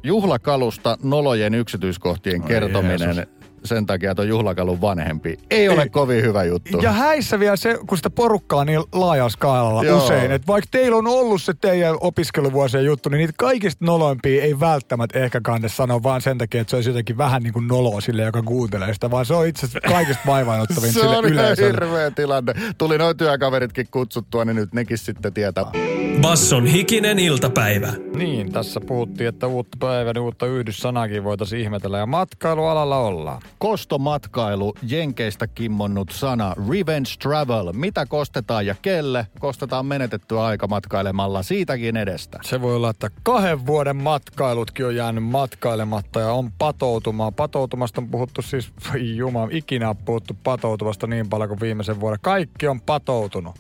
[0.03, 3.36] juhlakalusta nolojen yksityiskohtien kertominen Jeesus.
[3.67, 5.39] Sen takia, että on juhlakalun vanhempi.
[5.51, 5.89] Ei ole Ei.
[5.89, 6.79] kovin hyvä juttu.
[6.79, 10.05] Ja häissä vielä se, kun sitä porukkaa niin laajalla skaalalla Joo.
[10.05, 14.61] usein, että vaikka teillä on ollut se teidän opiskeluvuosien juttu, niin niitä kaikista noloimpia ei
[14.61, 18.01] välttämättä ehkä kanne sanoa vaan sen takia, että se olisi jotenkin vähän niin kuin noloa
[18.01, 21.71] sille, joka kuuntelee sitä, vaan se on itse asiassa kaikista vaivaanottavin Se sille on yleisölle.
[21.71, 22.53] hirveä tilanne.
[22.79, 25.96] Tuli noin työkaveritkin kutsuttua, niin nyt nekin sitten tietää.
[26.21, 27.93] Basson hikinen iltapäivä.
[28.17, 33.43] Niin, tässä puhuttiin, että uutta päivän uutta yhdyssanakin voitaisiin ihmetellä ja matkailualalla ollaan.
[33.59, 37.73] Kostomatkailu, Jenkeistä kimmonnut sana, revenge travel.
[37.73, 39.27] Mitä kostetaan ja kelle?
[39.39, 42.39] Kostetaan menetettyä aika matkailemalla siitäkin edestä.
[42.43, 47.35] Se voi olla, että kahden vuoden matkailutkin on jäänyt matkailematta ja on patoutumaan.
[47.35, 52.19] Patoutumasta on puhuttu siis, voi jumala, ikinä on puhuttu patoutumasta niin paljon kuin viimeisen vuoden.
[52.23, 53.55] Kaikki on patoutunut.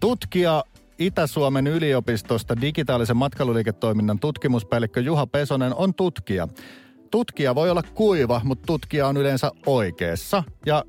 [0.00, 0.64] Tutkija
[0.98, 6.48] Itä-Suomen yliopistosta digitaalisen matkailuliiketoiminnan tutkimuspäällikkö Juha Pesonen on tutkija.
[7.10, 10.44] Tutkija voi olla kuiva, mutta tutkija on yleensä oikeassa.
[10.66, 10.84] Ja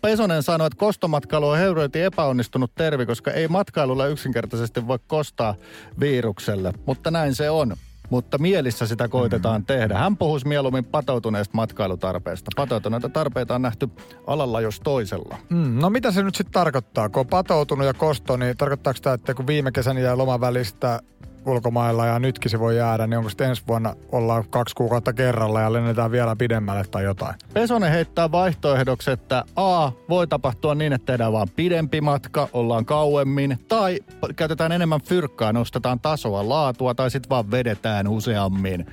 [0.00, 5.54] Pesonen sanoi, että kostomatkailu on heuroiti epäonnistunut tervi, koska ei matkailulla yksinkertaisesti voi kostaa
[6.00, 6.72] virukselle.
[6.86, 7.76] Mutta näin se on.
[8.10, 9.66] Mutta mielissä sitä koitetaan mm.
[9.66, 9.98] tehdä.
[9.98, 12.50] Hän puhuisi mieluummin patoutuneesta matkailutarpeesta.
[12.56, 13.88] Patoutuneita tarpeita on nähty
[14.26, 15.38] alalla jos toisella.
[15.48, 17.08] Mm, no mitä se nyt sitten tarkoittaa?
[17.08, 21.00] Kun on patoutunut ja kosto, niin tarkoittaako tämä, että kun viime kesän ja loman välistä
[21.46, 25.60] ulkomailla ja nytkin se voi jäädä, niin onko sitten ensi vuonna ollaan kaksi kuukautta kerralla
[25.60, 27.34] ja lennetään vielä pidemmälle tai jotain?
[27.54, 33.58] Pesonen heittää vaihtoehdoksi, että A, voi tapahtua niin, että tehdään vaan pidempi matka, ollaan kauemmin,
[33.68, 33.98] tai
[34.36, 38.86] käytetään enemmän fyrkkaa, nostetaan tasoa, laatua, tai sitten vaan vedetään useammin.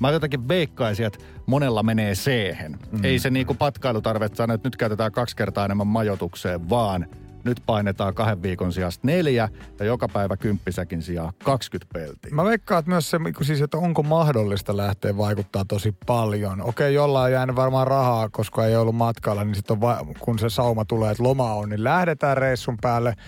[0.00, 3.04] Mä jotenkin veikkaisin, että monella menee c mm.
[3.04, 7.06] Ei se niinku patkailutarvetta sano, että nyt käytetään kaksi kertaa enemmän majoitukseen, vaan
[7.46, 12.30] nyt painetaan kahden viikon sijasta neljä ja joka päivä kymppisäkin sijaan 20 peltiä.
[12.34, 16.60] Mä veikkaan, että myös se, siis, että onko mahdollista lähteä vaikuttaa tosi paljon.
[16.60, 19.78] Okei, jollain on jäänyt varmaan rahaa, koska ei ollut matkalla, niin sitten
[20.20, 23.14] kun se sauma tulee, että loma on, niin lähdetään reissun päälle–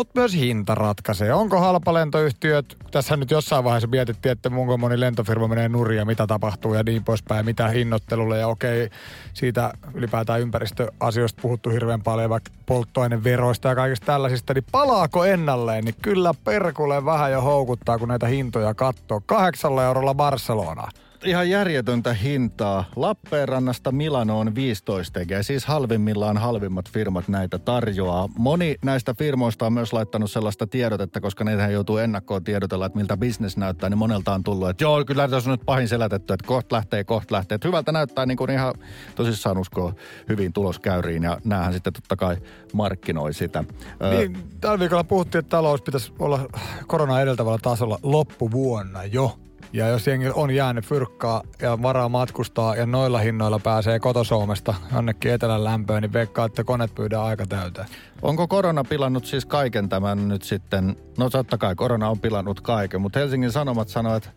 [0.00, 1.32] mutta myös hinta ratkaisee.
[1.32, 6.26] Onko halpalentoyhtiöt, tässä nyt jossain vaiheessa mietittiin, että munko moni lentofirma menee nurin ja mitä
[6.26, 8.90] tapahtuu ja niin poispäin, mitä hinnoittelulle ja okei,
[9.34, 15.94] siitä ylipäätään ympäristöasioista puhuttu hirveän paljon, vaikka polttoaineveroista ja kaikista tällaisista, niin palaako ennalleen, niin
[16.02, 19.22] kyllä perkulle vähän jo houkuttaa, kun näitä hintoja katsoo.
[19.26, 20.88] Kahdeksalla eurolla Barcelona
[21.24, 22.84] ihan järjetöntä hintaa.
[22.96, 28.28] Lappeenrannasta Milanoon 15 tekee, siis halvimmillaan halvimmat firmat näitä tarjoaa.
[28.38, 33.16] Moni näistä firmoista on myös laittanut sellaista tiedotetta, koska nehän joutuu ennakkoon tiedotella, että miltä
[33.16, 36.46] bisnes näyttää, niin monelta on tullut, että joo, kyllä tässä on nyt pahin selätetty, että
[36.46, 37.54] kohta lähtee, kohta lähtee.
[37.54, 38.74] Että hyvältä näyttää niin kuin ihan
[39.14, 39.92] tosissaan uskoo
[40.28, 42.36] hyvin tuloskäyriin ja näähän sitten totta kai
[42.72, 43.64] markkinoi sitä.
[44.10, 46.40] Niin, tällä viikolla puhuttiin, että talous pitäisi olla
[46.86, 49.38] korona edeltävällä tasolla loppuvuonna jo.
[49.72, 55.32] Ja jos jengi on jäänyt fyrkkaa ja varaa matkustaa ja noilla hinnoilla pääsee kotosoumesta jonnekin
[55.32, 57.86] etelän lämpöön, niin veikkaa, että koneet pyydään aika täyteen.
[58.22, 60.96] Onko korona pilannut siis kaiken tämän nyt sitten?
[61.18, 64.30] No totta kai korona on pilannut kaiken, mutta Helsingin Sanomat sanoo, että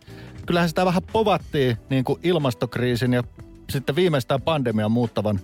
[0.46, 3.22] kyllähän sitä vähän povattiin niin kuin ilmastokriisin ja
[3.70, 5.40] sitten viimeistään pandemian muuttavan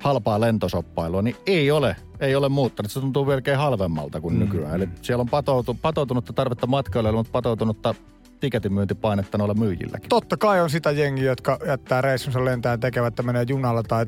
[0.00, 2.92] halpaa lentosoppailua, niin ei ole, ei ole muuttanut.
[2.92, 4.40] Se tuntuu melkein halvemmalta kuin mm.
[4.40, 4.74] nykyään.
[4.74, 7.94] Eli siellä on patoutu, patoutunutta tarvetta matkailijoille, mutta patoutunutta
[8.40, 10.08] tiketin myyntipainetta noilla myyjilläkin.
[10.08, 14.06] Totta kai on sitä jengiä, jotka jättää reissunsa lentää ja tekevät, että menee junalla tai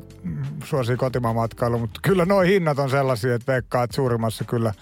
[0.63, 4.73] suosii kotimaan matkailu, mutta kyllä nuo hinnat on sellaisia, että veikkaa, että suurimmassa kyllä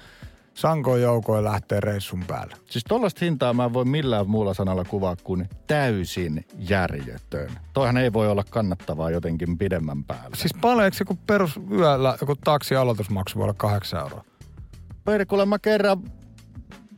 [0.54, 2.56] sankoin joukoin lähtee reissun päälle.
[2.66, 7.50] Siis tollaista hintaa mä en voi millään muulla sanalla kuvaa kuin täysin järjetön.
[7.74, 10.36] Toihan ei voi olla kannattavaa jotenkin pidemmän päällä.
[10.36, 14.24] Siis paljon, eikö kun perus yöllä joku taksi aloitusmaksu voi olla kahdeksan euroa?
[15.06, 16.04] Perkulle mä kerran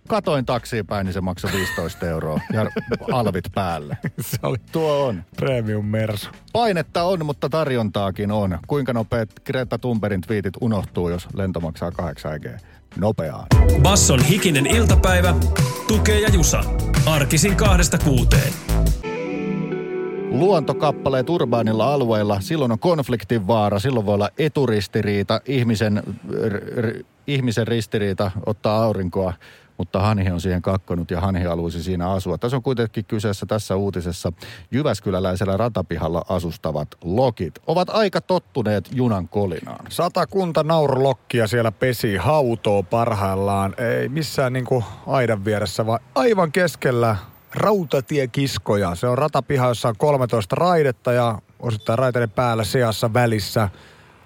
[0.07, 2.65] katoin taksiin päin, niin se maksoi 15 euroa ja
[3.11, 3.97] alvit päälle.
[4.19, 5.23] se oli Tuo on.
[5.35, 6.29] Premium Mersu.
[6.53, 8.59] Painetta on, mutta tarjontaakin on.
[8.67, 12.45] Kuinka nopeat Greta Thunbergin twiitit unohtuu, jos lento maksaa 8 G?
[12.97, 13.47] Nopeaan.
[13.81, 15.35] Basson hikinen iltapäivä.
[15.87, 16.63] Tukee ja Jusa.
[17.05, 18.53] Arkisin kahdesta kuuteen.
[20.31, 26.03] Luontokappaleet urbaanilla alueilla, silloin on konfliktin vaara, silloin voi olla eturistiriita, ihmisen,
[26.47, 29.33] r, r, ihmisen ristiriita ottaa aurinkoa
[29.81, 32.37] mutta Hanhi on siihen kakkonut ja Hanhi haluaisi siinä asua.
[32.37, 34.31] Tässä on kuitenkin kyseessä tässä uutisessa
[34.71, 37.59] Jyväskyläläisellä ratapihalla asustavat lokit.
[37.67, 39.85] Ovat aika tottuneet junan kolinaan.
[39.89, 43.73] Satakunta naurulokkia siellä pesi hautoo parhaillaan.
[43.77, 47.15] Ei missään niinku aidan vieressä, vaan aivan keskellä
[47.55, 48.95] rautatiekiskoja.
[48.95, 53.69] Se on ratapiha, jossa on 13 raidetta ja osittain raiteiden päällä seassa välissä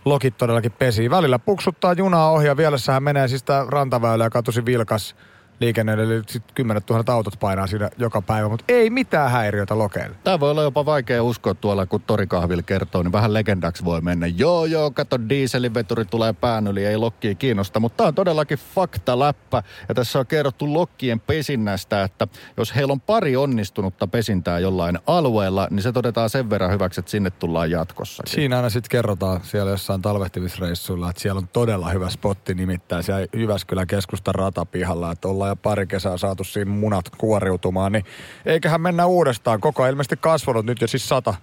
[0.05, 1.09] lokit todellakin pesi.
[1.09, 5.15] Välillä puksuttaa junaa ohi ja vielässähän menee siis tämä rantaväylä, joka on tosi vilkas
[5.59, 10.15] liikenne, eli sitten kymmenet tuhannet autot painaa siinä joka päivä, mutta ei mitään häiriötä lokeille.
[10.23, 14.27] Tämä voi olla jopa vaikea uskoa tuolla, kun torikahvil kertoo, niin vähän legendaksi voi mennä.
[14.27, 19.19] Joo, joo, kato, dieselinveturi tulee pään yli, ei lokkia kiinnosta, mutta tämä on todellakin fakta
[19.19, 19.63] läppä.
[19.89, 25.67] Ja tässä on kerrottu lokkien pesinnästä, että jos heillä on pari onnistunutta pesintää jollain alueella,
[25.71, 28.23] niin se todetaan sen verran hyväksi, että sinne tullaan jatkossa.
[28.27, 33.27] Siinä aina sitten kerrotaan siellä jossain talvehtimisreissuilla, että siellä on todella hyvä spotti nimittäin siellä
[33.33, 38.05] Jyväskylän keskustan ratapihalla, että ollaan ollaan jo pari kesää saatu siinä munat kuoriutumaan, niin
[38.45, 39.61] eiköhän mennä uudestaan.
[39.61, 41.33] Koko ajan ilmeisesti kasvanut nyt jo siis sata,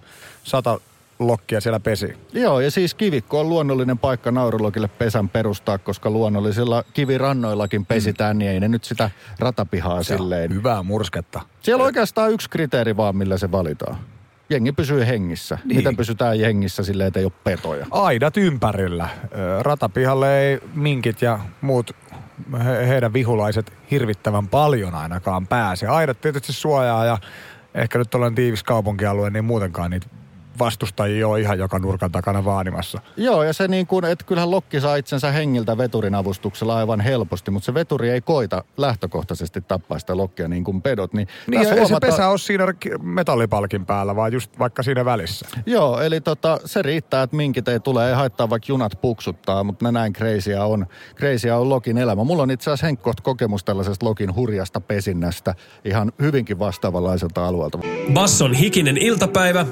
[0.43, 0.79] sata
[1.19, 2.13] lokkia siellä pesi.
[2.33, 8.39] Joo, ja siis kivikko on luonnollinen paikka naurulokille pesän perustaa, koska luonnollisilla kivirannoillakin pesitään, mm.
[8.39, 10.53] niin ei ne nyt sitä ratapihaa se silleen.
[10.53, 11.41] Hyvää mursketta.
[11.61, 13.97] Siellä on oikeastaan yksi kriteeri vaan, millä se valitaan.
[14.53, 15.57] Jengi pysyy hengissä.
[15.65, 15.77] Niin.
[15.77, 17.87] Miten pysytään hengissä silleen, että ei ole petoja?
[17.91, 19.09] Aidat ympärillä.
[19.61, 21.95] Ratapihalle ei minkit ja muut
[22.65, 25.87] he, heidän vihulaiset hirvittävän paljon ainakaan pääse.
[25.87, 27.17] Aidat tietysti suojaa ja
[27.73, 30.07] ehkä nyt olen tiivis kaupunkialue, niin muutenkaan niitä
[30.59, 33.01] vastustajia ole ihan joka nurkan takana vaanimassa.
[33.17, 37.51] Joo, ja se niin kuin, että kyllähän Lokki saa itsensä hengiltä veturin avustuksella aivan helposti,
[37.51, 41.13] mutta se veturi ei koita lähtökohtaisesti tappaa sitä Lokkia niin kuin pedot.
[41.13, 44.83] Niin, Niin, tässä ei se huomata- pesä ole siinä ki- metallipalkin päällä, vaan just vaikka
[44.83, 45.47] siinä välissä.
[45.65, 49.91] Joo, eli tota, se riittää, että minkit ei tule, ei haittaa vaikka junat puksuttaa, mutta
[49.91, 50.85] näin kreisiä on,
[51.15, 52.23] kreisiä on Lokin elämä.
[52.23, 57.79] Mulla on itse asiassa Henkko kokemus tällaisesta Lokin hurjasta pesinnästä ihan hyvinkin vastaavanlaiselta alueelta.
[58.13, 59.65] Basson hikinen iltapäivä,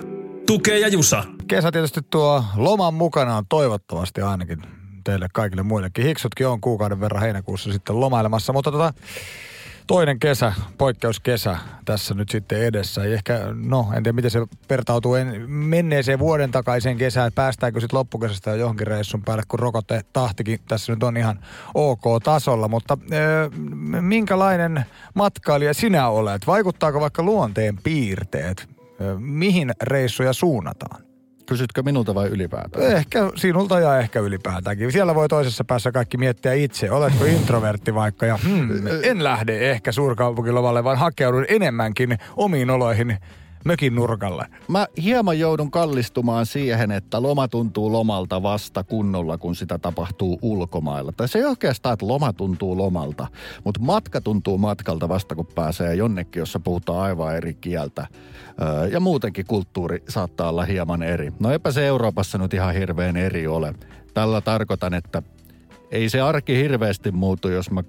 [0.51, 1.23] tukee ja jusa.
[1.47, 4.61] Kesä tietysti tuo loman mukanaan toivottavasti ainakin
[5.03, 6.05] teille kaikille muillekin.
[6.05, 8.93] Hiksutkin on kuukauden verran heinäkuussa sitten lomailemassa, mutta tota,
[9.87, 13.03] toinen kesä, poikkeuskesä tässä nyt sitten edessä.
[13.03, 17.27] Ei ehkä, no en tiedä miten se vertautuu en, menneeseen vuoden takaiseen kesään.
[17.27, 21.39] että Päästäänkö sitten loppukesästä jo johonkin reissun päälle, kun rokote tahtikin tässä nyt on ihan
[21.73, 22.67] ok tasolla.
[22.67, 23.49] Mutta ö,
[24.01, 26.47] minkälainen matkailija sinä olet?
[26.47, 28.80] Vaikuttaako vaikka luonteen piirteet?
[29.19, 31.03] Mihin reissuja suunnataan?
[31.45, 32.95] Kysytkö minulta vai ylipäätään?
[32.95, 34.91] Ehkä sinulta ja ehkä ylipäätäänkin.
[34.91, 36.91] Siellä voi toisessa päässä kaikki miettiä itse.
[36.91, 38.69] Oletko introvertti vaikka ja hmm,
[39.03, 43.17] en lähde ehkä suurkaupunkilomalle, vaan hakeudun enemmänkin omiin oloihin
[43.65, 44.45] mökin nurkalle.
[44.67, 51.11] Mä hieman joudun kallistumaan siihen, että loma tuntuu lomalta vasta kunnolla, kun sitä tapahtuu ulkomailla.
[51.11, 53.27] Tai se ei oikeastaan, että loma tuntuu lomalta,
[53.63, 58.07] mutta matka tuntuu matkalta vasta, kun pääsee jonnekin, jossa puhutaan aivan eri kieltä.
[58.61, 61.31] Öö, ja muutenkin kulttuuri saattaa olla hieman eri.
[61.39, 63.73] No eipä se Euroopassa nyt ihan hirveän eri ole.
[64.13, 65.23] Tällä tarkoitan, että
[65.91, 67.83] ei se arki hirveästi muutu, jos mä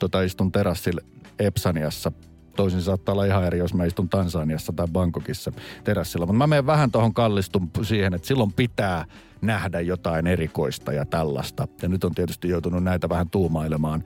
[0.00, 1.00] tota, istun terassilla
[1.38, 2.12] Epsaniassa
[2.58, 5.52] toisin saattaa olla ihan eri, jos mä istun Tansaniassa tai Bangkokissa
[5.84, 6.26] terassilla.
[6.26, 9.04] Mutta mä menen vähän tuohon kallistun siihen, että silloin pitää
[9.40, 11.68] nähdä jotain erikoista ja tällaista.
[11.82, 14.04] Ja nyt on tietysti joutunut näitä vähän tuumailemaan,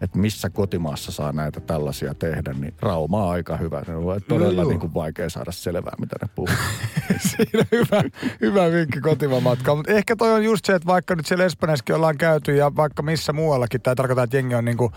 [0.00, 3.82] että missä kotimaassa saa näitä tällaisia tehdä, niin Rauma on aika hyvä.
[3.88, 4.70] Ne on todella joo.
[4.70, 6.56] niin kuin vaikea saada selvää, mitä ne puhuu.
[7.30, 8.02] Siinä hyvä,
[8.40, 9.78] hyvä vinkki kotimamatkaan.
[9.78, 13.02] Mutta ehkä toi on just se, että vaikka nyt siellä Espanjassakin ollaan käyty ja vaikka
[13.02, 14.92] missä muuallakin, tai tarkoittaa, että jengi on niinku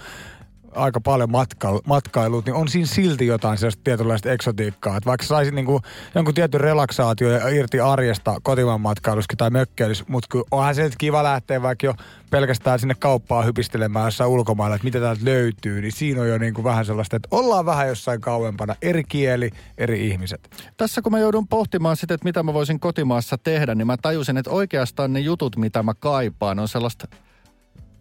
[0.77, 4.97] aika paljon matka, matkailut, niin on siinä silti jotain sellaista tietynlaista eksotiikkaa.
[4.97, 5.81] Että vaikka saisit niinku
[6.15, 11.61] jonkun tietyn relaksaatio ja irti arjesta kotimaan matkailuskin tai mökkeilys, mutta onhan se kiva lähteä
[11.61, 11.93] vaikka jo
[12.29, 16.63] pelkästään sinne kauppaan hypistelemään jossain ulkomailla, että mitä täältä löytyy, niin siinä on jo niinku
[16.63, 18.75] vähän sellaista, että ollaan vähän jossain kauempana.
[18.81, 20.49] Eri kieli, eri ihmiset.
[20.77, 24.37] Tässä kun mä joudun pohtimaan sitä, että mitä mä voisin kotimaassa tehdä, niin mä tajusin,
[24.37, 27.07] että oikeastaan ne jutut, mitä mä kaipaan, on sellaista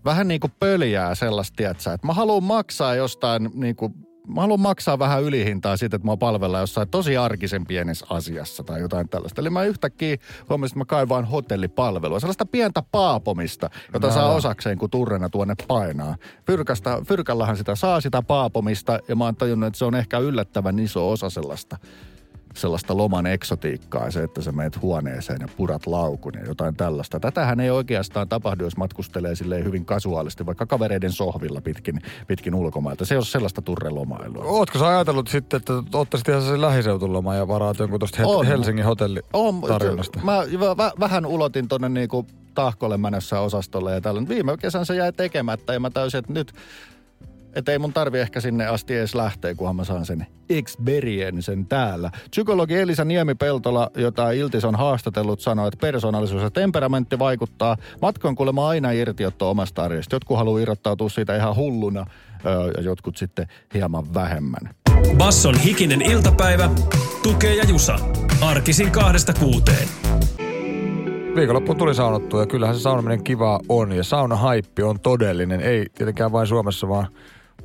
[0.07, 3.95] vähän niin kuin pöljää sellaista, tietsä, että mä haluan maksaa jostain niin kuin,
[4.29, 8.81] mä haluan maksaa vähän ylihintaa siitä, että mä palvellaan jossain tosi arkisen pienessä asiassa tai
[8.81, 9.40] jotain tällaista.
[9.40, 10.16] Eli mä yhtäkkiä
[10.49, 16.16] huomasin, että mä kaivaan hotellipalvelua, sellaista pientä paapomista, jota saa osakseen, kun turrena tuonne painaa.
[16.47, 20.79] Fyrkasta, fyrkallahan sitä saa sitä paapomista ja mä oon tajunnut, että se on ehkä yllättävän
[20.79, 21.77] iso osa sellaista
[22.57, 27.21] sellaista loman eksotiikkaa, se, että sä meet huoneeseen ja purat laukun ja jotain tällaista.
[27.21, 33.05] Tätähän ei oikeastaan tapahdu, jos matkustelee silleen hyvin kasuaalisti, vaikka kavereiden sohvilla pitkin, pitkin ulkomailta.
[33.05, 34.45] Se ei ole sellaista turrelomailua.
[34.45, 38.47] Ootko sä ajatellut sitten, että ottaisit ihan sen lähiseutuloma ja varaat jonkun tuosta On.
[38.47, 40.21] Helsingin hotelli On, tarjonnasta?
[40.23, 40.38] mä
[40.77, 44.29] vä, vähän ulotin tonne niinku tahkolle menossa osastolle ja tällä.
[44.29, 46.53] Viime kesän se jäi tekemättä ja mä täysin, että nyt
[47.57, 52.11] että ei mun tarvi ehkä sinne asti edes lähteä, kunhan mä saan sen experiencen täällä.
[52.31, 57.77] Psykologi Elisa Niemi-Peltola, jota Iltis on haastatellut, sanoi, että persoonallisuus ja temperamentti vaikuttaa.
[58.03, 60.16] Matka on kuulemma aina irtiotto omasta arjesta.
[60.16, 62.07] Jotkut haluaa irrottautua siitä ihan hulluna
[62.47, 64.75] öö, ja jotkut sitten hieman vähemmän.
[65.19, 66.71] Basson hikinen iltapäivä,
[67.23, 67.99] tukee ja jusa.
[68.40, 69.88] Arkisin kahdesta kuuteen.
[71.37, 75.61] Viikonloppuun tuli saunottua ja kyllähän se saunominen kivaa on ja saunahaippi on todellinen.
[75.61, 77.07] Ei tietenkään vain Suomessa, vaan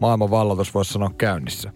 [0.01, 1.71] maailman vallatus voisi sanoa käynnissä.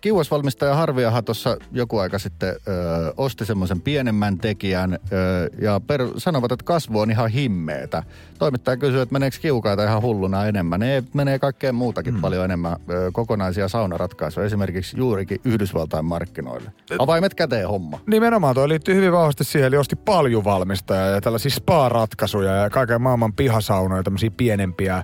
[0.00, 4.98] Kiuasvalmistaja Harviahan tuossa joku aika sitten ö, osti semmoisen pienemmän tekijän ö,
[5.60, 8.02] ja per, sanovat, että kasvu on ihan himmeetä.
[8.38, 10.80] Toimittaja kysyy, että meneekö kiukaita ihan hulluna enemmän.
[10.80, 12.20] Ne menee kaikkeen muutakin mm.
[12.20, 16.72] paljon enemmän ö, kokonaisia saunaratkaisuja, esimerkiksi juurikin Yhdysvaltain markkinoille.
[16.98, 18.00] Avaimet käteen homma.
[18.06, 23.32] Nimenomaan toi liittyy hyvin vahvasti siihen, eli osti paljuvalmistajaa ja tällaisia spa-ratkaisuja ja kaiken maailman
[23.32, 25.02] pihasaunoja, tämmöisiä pienempiä,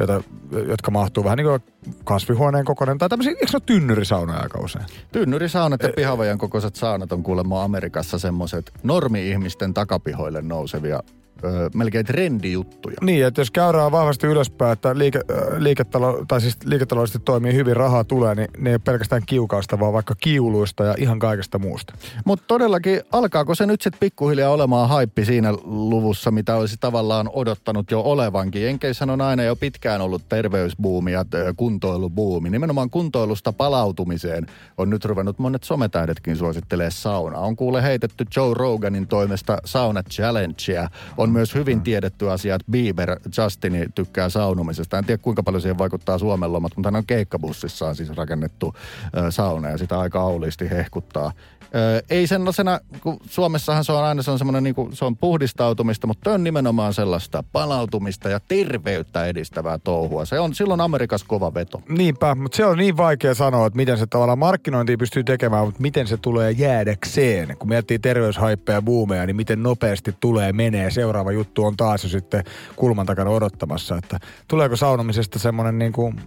[0.00, 0.22] joita,
[0.68, 1.62] jotka mahtuu vähän niin kuin
[2.04, 4.84] kasvihuoneen kokoinen, tai tämmöisiä, eikö ne ole tynnyrisaunoja aika usein?
[5.12, 11.02] Tynnyrisaunat ja pihavajan kokoiset saunat on kuulemma Amerikassa semmoiset normi-ihmisten takapihoille nousevia
[11.44, 12.96] ö, melkein trendijuttuja.
[13.02, 15.20] Niin, että jos käydään vahvasti ylöspäin, että liike,
[15.58, 19.92] liiketalo, tai siis liiketaloudellisesti toimii hyvin, rahaa tulee, niin ne ei ole pelkästään kiukausta, vaan
[19.92, 21.94] vaikka kiuluista ja ihan kaikesta muusta.
[22.24, 27.90] Mutta todellakin, alkaako se nyt sitten pikkuhiljaa olemaan haippi siinä luvussa, mitä olisi tavallaan odottanut
[27.90, 28.62] jo olevankin?
[28.62, 31.24] Jenkeissä on aina jo pitkään ollut terveysbuumi ja
[31.56, 32.50] kuntoilubuumi.
[32.50, 34.46] Nimenomaan kuntoilusta palautumiseen
[34.78, 37.40] on nyt ruvennut monet sometähdetkin suosittelee saunaa.
[37.40, 40.88] On kuule heitetty Joe Roganin toimesta sauna challengea.
[41.16, 44.98] On myös hyvin tiedetty asia, että Bieber, Justini tykkää saunomisesta.
[44.98, 48.74] En tiedä kuinka paljon siihen vaikuttaa Suomen lomat, mutta hän on keikkabussissaan siis rakennettu
[49.16, 51.32] ö, sauna ja sitä aika auliisti hehkuttaa.
[51.74, 55.16] Ö, ei sellaisena, kun Suomessahan se on aina se on semmoinen, niin kuin, se on
[55.16, 60.24] puhdistautumista, mutta on nimenomaan sellaista palautumista ja terveyttä edistävää touhua.
[60.24, 61.82] Se on silloin Amerikassa kova veto.
[61.88, 65.82] Niinpä, mutta se on niin vaikea sanoa, että miten se tavallaan markkinointia pystyy tekemään, mutta
[65.82, 67.56] miten se tulee jäädäkseen.
[67.58, 70.90] Kun miettii terveyshaippeja ja buumeja, niin miten nopeasti tulee, menee.
[70.90, 72.44] Seuraava juttu on taas jo sitten
[72.76, 76.20] kulman takana odottamassa, että tuleeko saunomisesta semmoinen niin kuin,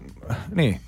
[0.56, 0.80] niin,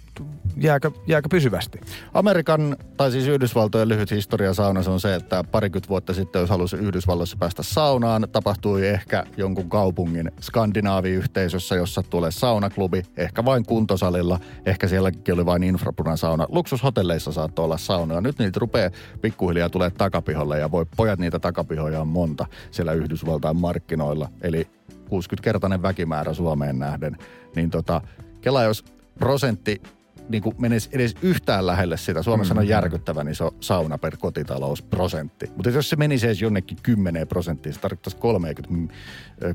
[0.57, 1.79] jääkö, jääkö pysyvästi?
[2.13, 6.75] Amerikan, tai siis Yhdysvaltojen lyhyt historia saunassa on se, että parikymmentä vuotta sitten, jos halusi
[6.75, 14.87] Yhdysvalloissa päästä saunaan, tapahtui ehkä jonkun kaupungin skandinaaviyhteisössä, jossa tulee saunaklubi, ehkä vain kuntosalilla, ehkä
[14.87, 16.45] sielläkin oli vain infrapunan sauna.
[16.49, 18.21] Luksushotelleissa saattoi olla saunoja.
[18.21, 18.89] Nyt niitä rupeaa
[19.21, 24.29] pikkuhiljaa tulee takapiholle ja voi pojat niitä takapihoja on monta siellä Yhdysvaltain markkinoilla.
[24.41, 24.67] Eli
[25.05, 27.17] 60-kertainen väkimäärä Suomeen nähden.
[27.55, 28.01] Niin tota,
[28.41, 28.85] Kela jos
[29.19, 29.81] prosentti
[30.29, 32.23] niin kuin menisi edes yhtään lähelle sitä.
[32.23, 32.57] Suomessa mm.
[32.57, 35.51] on järkyttävän iso sauna per kotitalousprosentti.
[35.55, 38.93] Mutta jos se menisi edes jonnekin 10 prosenttia, se tarkoittaisi 30,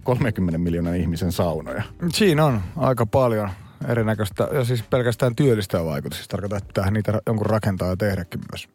[0.03, 1.83] 30 miljoonan ihmisen saunoja.
[2.13, 3.51] Siinä on aika paljon
[3.89, 6.19] erinäköistä, ja siis pelkästään työllistävä vaikutus.
[6.19, 8.69] Siis tarkoittaa, että pitää niitä jonkun rakentaa ja tehdäkin myös.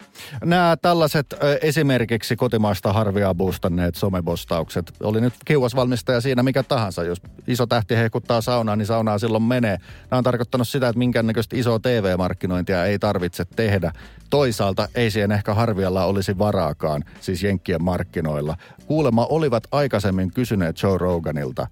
[0.46, 4.92] Nämä tällaiset esimerkiksi kotimaista harvia boostanneet somebostaukset.
[5.04, 7.04] Oli nyt kiuas valmistaja siinä mikä tahansa.
[7.04, 9.78] Jos iso tähti hehkuttaa saunaa, niin saunaa silloin menee.
[10.12, 13.92] Nämä on tarkoittanut sitä, että minkäännäköistä isoa TV-markkinointia ei tarvitse tehdä.
[14.30, 18.58] Toisaalta ei siihen ehkä harvialla olisi varaakaan, siis Jenkkien markkinoilla.
[18.86, 21.68] Kuulemma olivat aikaisemmin kysyneet Joe Roganilta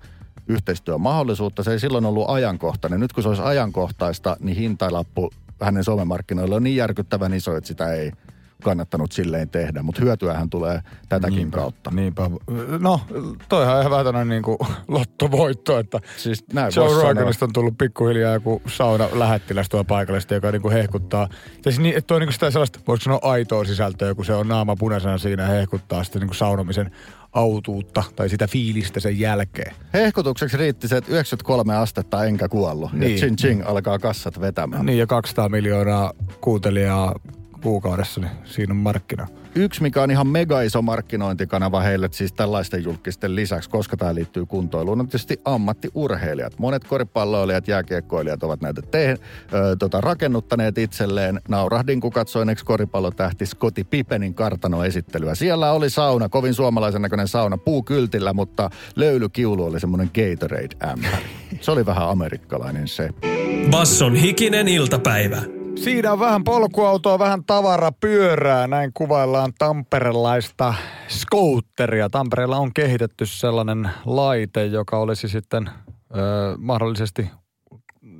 [0.47, 1.63] yhteistyömahdollisuutta.
[1.63, 2.99] Se ei silloin ollut ajankohtainen.
[2.99, 7.93] Nyt kun se olisi ajankohtaista, niin hintalappu hänen somemarkkinoilla on niin järkyttävän iso, että sitä
[7.93, 8.11] ei
[8.63, 9.83] kannattanut silleen tehdä.
[9.83, 11.91] Mutta hyötyähän tulee tätäkin Niinpä, kautta.
[11.91, 12.29] Niinpä.
[12.79, 13.01] No,
[13.49, 17.03] toihan on ihan vähän tämmöinen niin kuin lottovoitto, että Siis näin Joe.
[17.03, 21.27] Roganista on tullut pikkuhiljaa joku sauna lähettiläs tuolla paikallisesti, joka niinku hehkuttaa.
[21.65, 24.47] Ja siis niin, että on niinku sitä sellaista, voiko sanoa aitoa sisältöä, kun se on
[24.47, 26.91] naama punaisena siinä hehkuttaa sitten niinku saunomisen
[27.33, 29.75] autuutta tai sitä fiilistä sen jälkeen.
[29.93, 32.91] Hehkutukseksi riitti se, että 93 astetta enkä kuollut.
[32.91, 32.99] Niin.
[32.99, 33.11] Niin.
[33.11, 34.85] Ja ching ching alkaa kassat vetämään.
[34.85, 37.15] Niin ja 200 miljoonaa kuuntelijaa
[37.63, 39.27] kuukaudessa, niin siinä on markkina.
[39.55, 44.45] Yksi, mikä on ihan mega iso markkinointikanava heille, siis tällaisten julkisten lisäksi, koska tämä liittyy
[44.45, 46.59] kuntoiluun, on tietysti ammattiurheilijat.
[46.59, 51.41] Monet koripalloilijat, jääkiekkoilijat ovat näitä te, ö, tota, rakennuttaneet itselleen.
[51.47, 55.35] Naurahdin, kun katsoin ex-koripallotähti Scotty Pippenin kartanoesittelyä.
[55.35, 61.25] Siellä oli sauna, kovin suomalaisen näköinen sauna, puukyltillä, mutta löylykiulu oli semmoinen Gatorade-ämpäri.
[61.61, 63.09] Se oli vähän amerikkalainen se.
[63.69, 65.62] Basson hikinen iltapäivä.
[65.75, 68.67] Siinä on vähän polkuautoa, vähän tavarapyörää.
[68.67, 70.73] Näin kuvaillaan tamperelaista
[71.07, 72.09] skoutteria.
[72.09, 76.19] Tampereella on kehitetty sellainen laite, joka olisi sitten ö,
[76.57, 77.29] mahdollisesti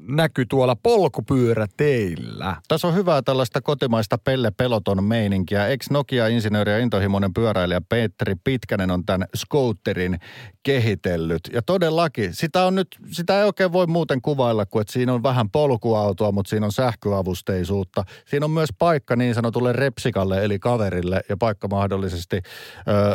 [0.08, 2.56] näky tuolla polkupyöräteillä.
[2.68, 5.68] Tässä on hyvää tällaista kotimaista Pelle Peloton meininkiä.
[5.68, 10.20] Ex-Nokia-insinööri ja intohimoinen pyöräilijä Petteri Pitkänen on tämän skoutterin
[10.64, 11.42] kehitellyt.
[11.54, 15.24] Ja todellakin, sitä, on nyt, sitä ei oikein voi muuten kuvailla kuin, että siinä on
[15.24, 18.04] vähän polkuautoa, mutta siinä on sähköavusteisuutta.
[18.26, 22.42] Siinä on myös paikka niin sanotulle repsikalle, eli kaverille, ja paikka mahdollisesti ö,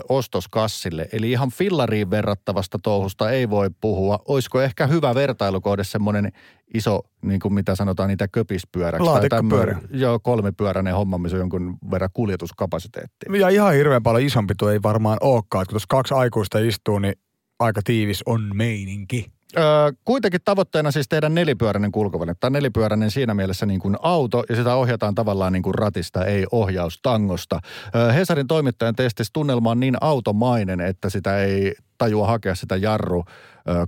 [0.09, 1.09] ostoskassille.
[1.12, 4.18] Eli ihan fillariin verrattavasta touhusta ei voi puhua.
[4.29, 6.33] Olisiko ehkä hyvä vertailukohde semmoinen
[6.75, 9.05] iso, niin kuin mitä sanotaan, niitä köpispyöräksi.
[9.05, 9.79] Laatikkopyörä.
[9.91, 13.37] Joo, kolmipyöräinen homma, missä on jonkun verran kuljetuskapasiteettia.
[13.37, 15.63] Ja ihan hirveän paljon isompi tuo ei varmaan olekaan.
[15.63, 17.15] Että kun tuossa kaksi aikuista istuu, niin
[17.59, 19.27] aika tiivis on meininki.
[19.57, 19.65] Öö,
[20.05, 22.35] kuitenkin tavoitteena siis tehdä nelipyöräinen kulkuväline.
[22.41, 26.47] Tämä nelipyöräinen siinä mielessä niin kuin auto ja sitä ohjataan tavallaan niin kuin ratista, ei
[26.53, 27.61] ohjaustangosta.
[27.95, 33.25] Öö, Hesarin toimittajan testissä tunnelma on niin automainen, että sitä ei tajua hakea sitä jarru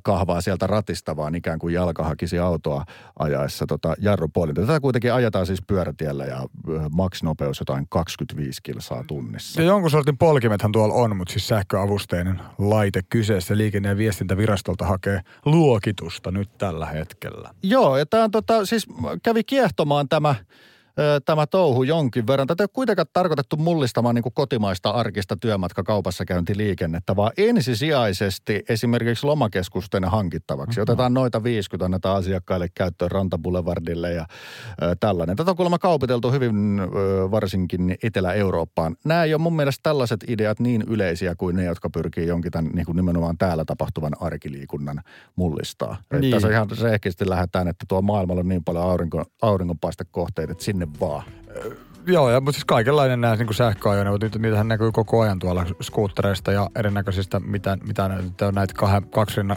[0.02, 2.84] kahvaa sieltä ratista, vaan ikään kuin jalka hakisi autoa
[3.18, 4.60] ajaessa tota jarrupuolinta.
[4.60, 6.46] Tätä kuitenkin ajetaan siis pyörätiellä ja
[6.92, 9.60] maksinopeus jotain 25 kilsaa tunnissa.
[9.60, 13.56] Ja jonkun sortin polkimethan tuolla on, mutta siis sähköavusteinen laite kyseessä.
[13.56, 17.50] Liikenne- ja viestintävirastolta hakee luokitusta nyt tällä hetkellä.
[17.62, 18.86] Joo, ja tämä on tota, siis
[19.22, 20.34] kävi kiehtomaan tämä
[21.24, 22.46] tämä touhu jonkin verran.
[22.46, 28.62] Tätä ei ole kuitenkaan tarkoitettu mullistamaan niin kuin kotimaista arkista työmatka kaupassa käyntiliikennettä, vaan ensisijaisesti
[28.68, 30.70] esimerkiksi lomakeskusten hankittavaksi.
[30.80, 30.82] Mm-hmm.
[30.82, 34.26] Otetaan noita 50, annetaan asiakkaille käyttöön Rantaboulevardille ja
[34.82, 35.36] ö, tällainen.
[35.36, 38.96] Tätä on kuulemma kaupiteltu hyvin ö, varsinkin Etelä-Eurooppaan.
[39.04, 42.70] Nämä ei ole mun mielestä tällaiset ideat niin yleisiä kuin ne, jotka pyrkii jonkin tämän
[42.74, 45.00] niin kuin nimenomaan täällä tapahtuvan arkiliikunnan
[45.36, 45.96] mullistaa.
[46.20, 46.30] Niin.
[46.30, 51.24] Tässä ihan rehkisesti lähdetään, että tuo maailmalla on niin paljon aurinko, auringonpaistekohteita, että sinne vaan.
[52.06, 56.52] Joo, ja, mutta siis kaikenlainen nämä niin sähköajoneuvot, nyt niitähän näkyy koko ajan tuolla skuuttereista
[56.52, 59.56] ja erinäköisistä, mitä, mitä näitä on näitä kahden, kaksi rinna,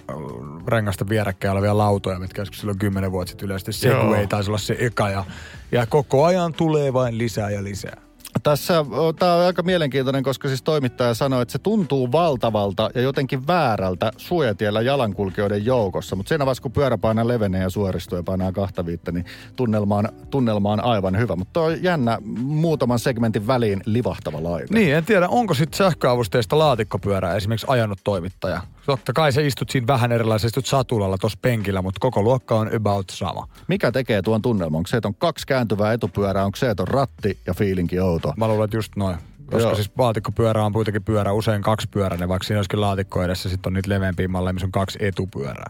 [0.67, 4.75] rengasta vierekkäin olevia lautoja, mitkä joskus silloin kymmenen vuotta sitten yleisesti Segway taisi olla se
[4.79, 5.25] eka ja,
[5.71, 8.01] ja koko ajan tulee vain lisää ja lisää.
[8.43, 8.85] Tässä
[9.19, 14.11] tämä on aika mielenkiintoinen, koska siis toimittaja sanoi, että se tuntuu valtavalta ja jotenkin väärältä
[14.17, 16.15] suojatiellä jalankulkijoiden joukossa.
[16.15, 19.25] Mutta siinä vaiheessa, kun pyöräpaina levenee ja suoristuu ja painaa kahta viittä, niin
[19.55, 21.35] tunnelma on, tunnelma on aivan hyvä.
[21.35, 24.73] Mutta on jännä muutaman segmentin väliin livahtava laite.
[24.73, 28.61] Niin, en tiedä, onko sitten sähköavusteista laatikkopyörää esimerkiksi ajanut toimittaja.
[28.85, 33.09] Totta kai se istut siinä vähän erilaisesti, satulalla tuossa penkillä, mutta koko luokka on about
[33.09, 33.47] sama.
[33.67, 34.77] Mikä tekee tuon tunnelman?
[34.77, 38.33] Onko se, että on kaksi kääntyvää etupyörää, onko se, että on ratti ja fiilinki outo?
[38.37, 39.17] Mä luulen, että just noin.
[39.45, 39.75] Koska Joo.
[39.75, 43.73] siis laatikkopyörä on kuitenkin pyörä, usein kaksi pyöräinen, vaikka siinä olisikin laatikko edessä, sitten on
[43.73, 45.69] niitä leveämpiä malleja, missä on kaksi etupyörää.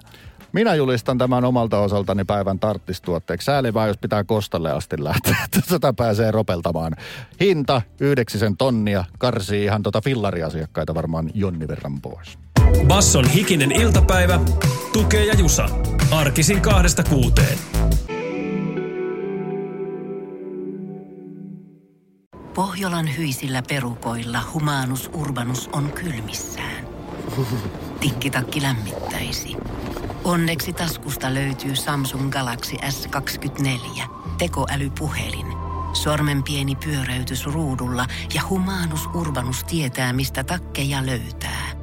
[0.51, 3.45] Minä julistan tämän omalta osaltani päivän tarttistuotteeksi.
[3.45, 5.35] Sääli vaan, jos pitää kostalle asti lähteä.
[5.69, 6.95] Tätä pääsee ropeltamaan.
[7.39, 9.05] Hinta yhdeksisen tonnia.
[9.19, 12.42] Karsii ihan tota fillariasiakkaita varmaan jonni verran pois.
[12.87, 14.39] Basson hikinen iltapäivä,
[14.93, 15.69] tukee ja jusa.
[16.11, 17.57] Arkisin kahdesta kuuteen.
[22.53, 26.87] Pohjolan hyisillä perukoilla humanus urbanus on kylmissään.
[27.99, 29.55] Tikkitakki lämmittäisi.
[30.23, 34.03] Onneksi taskusta löytyy Samsung Galaxy S24.
[34.37, 35.45] Tekoälypuhelin.
[35.93, 41.82] Sormen pieni pyöräytys ruudulla ja humanus urbanus tietää, mistä takkeja löytää.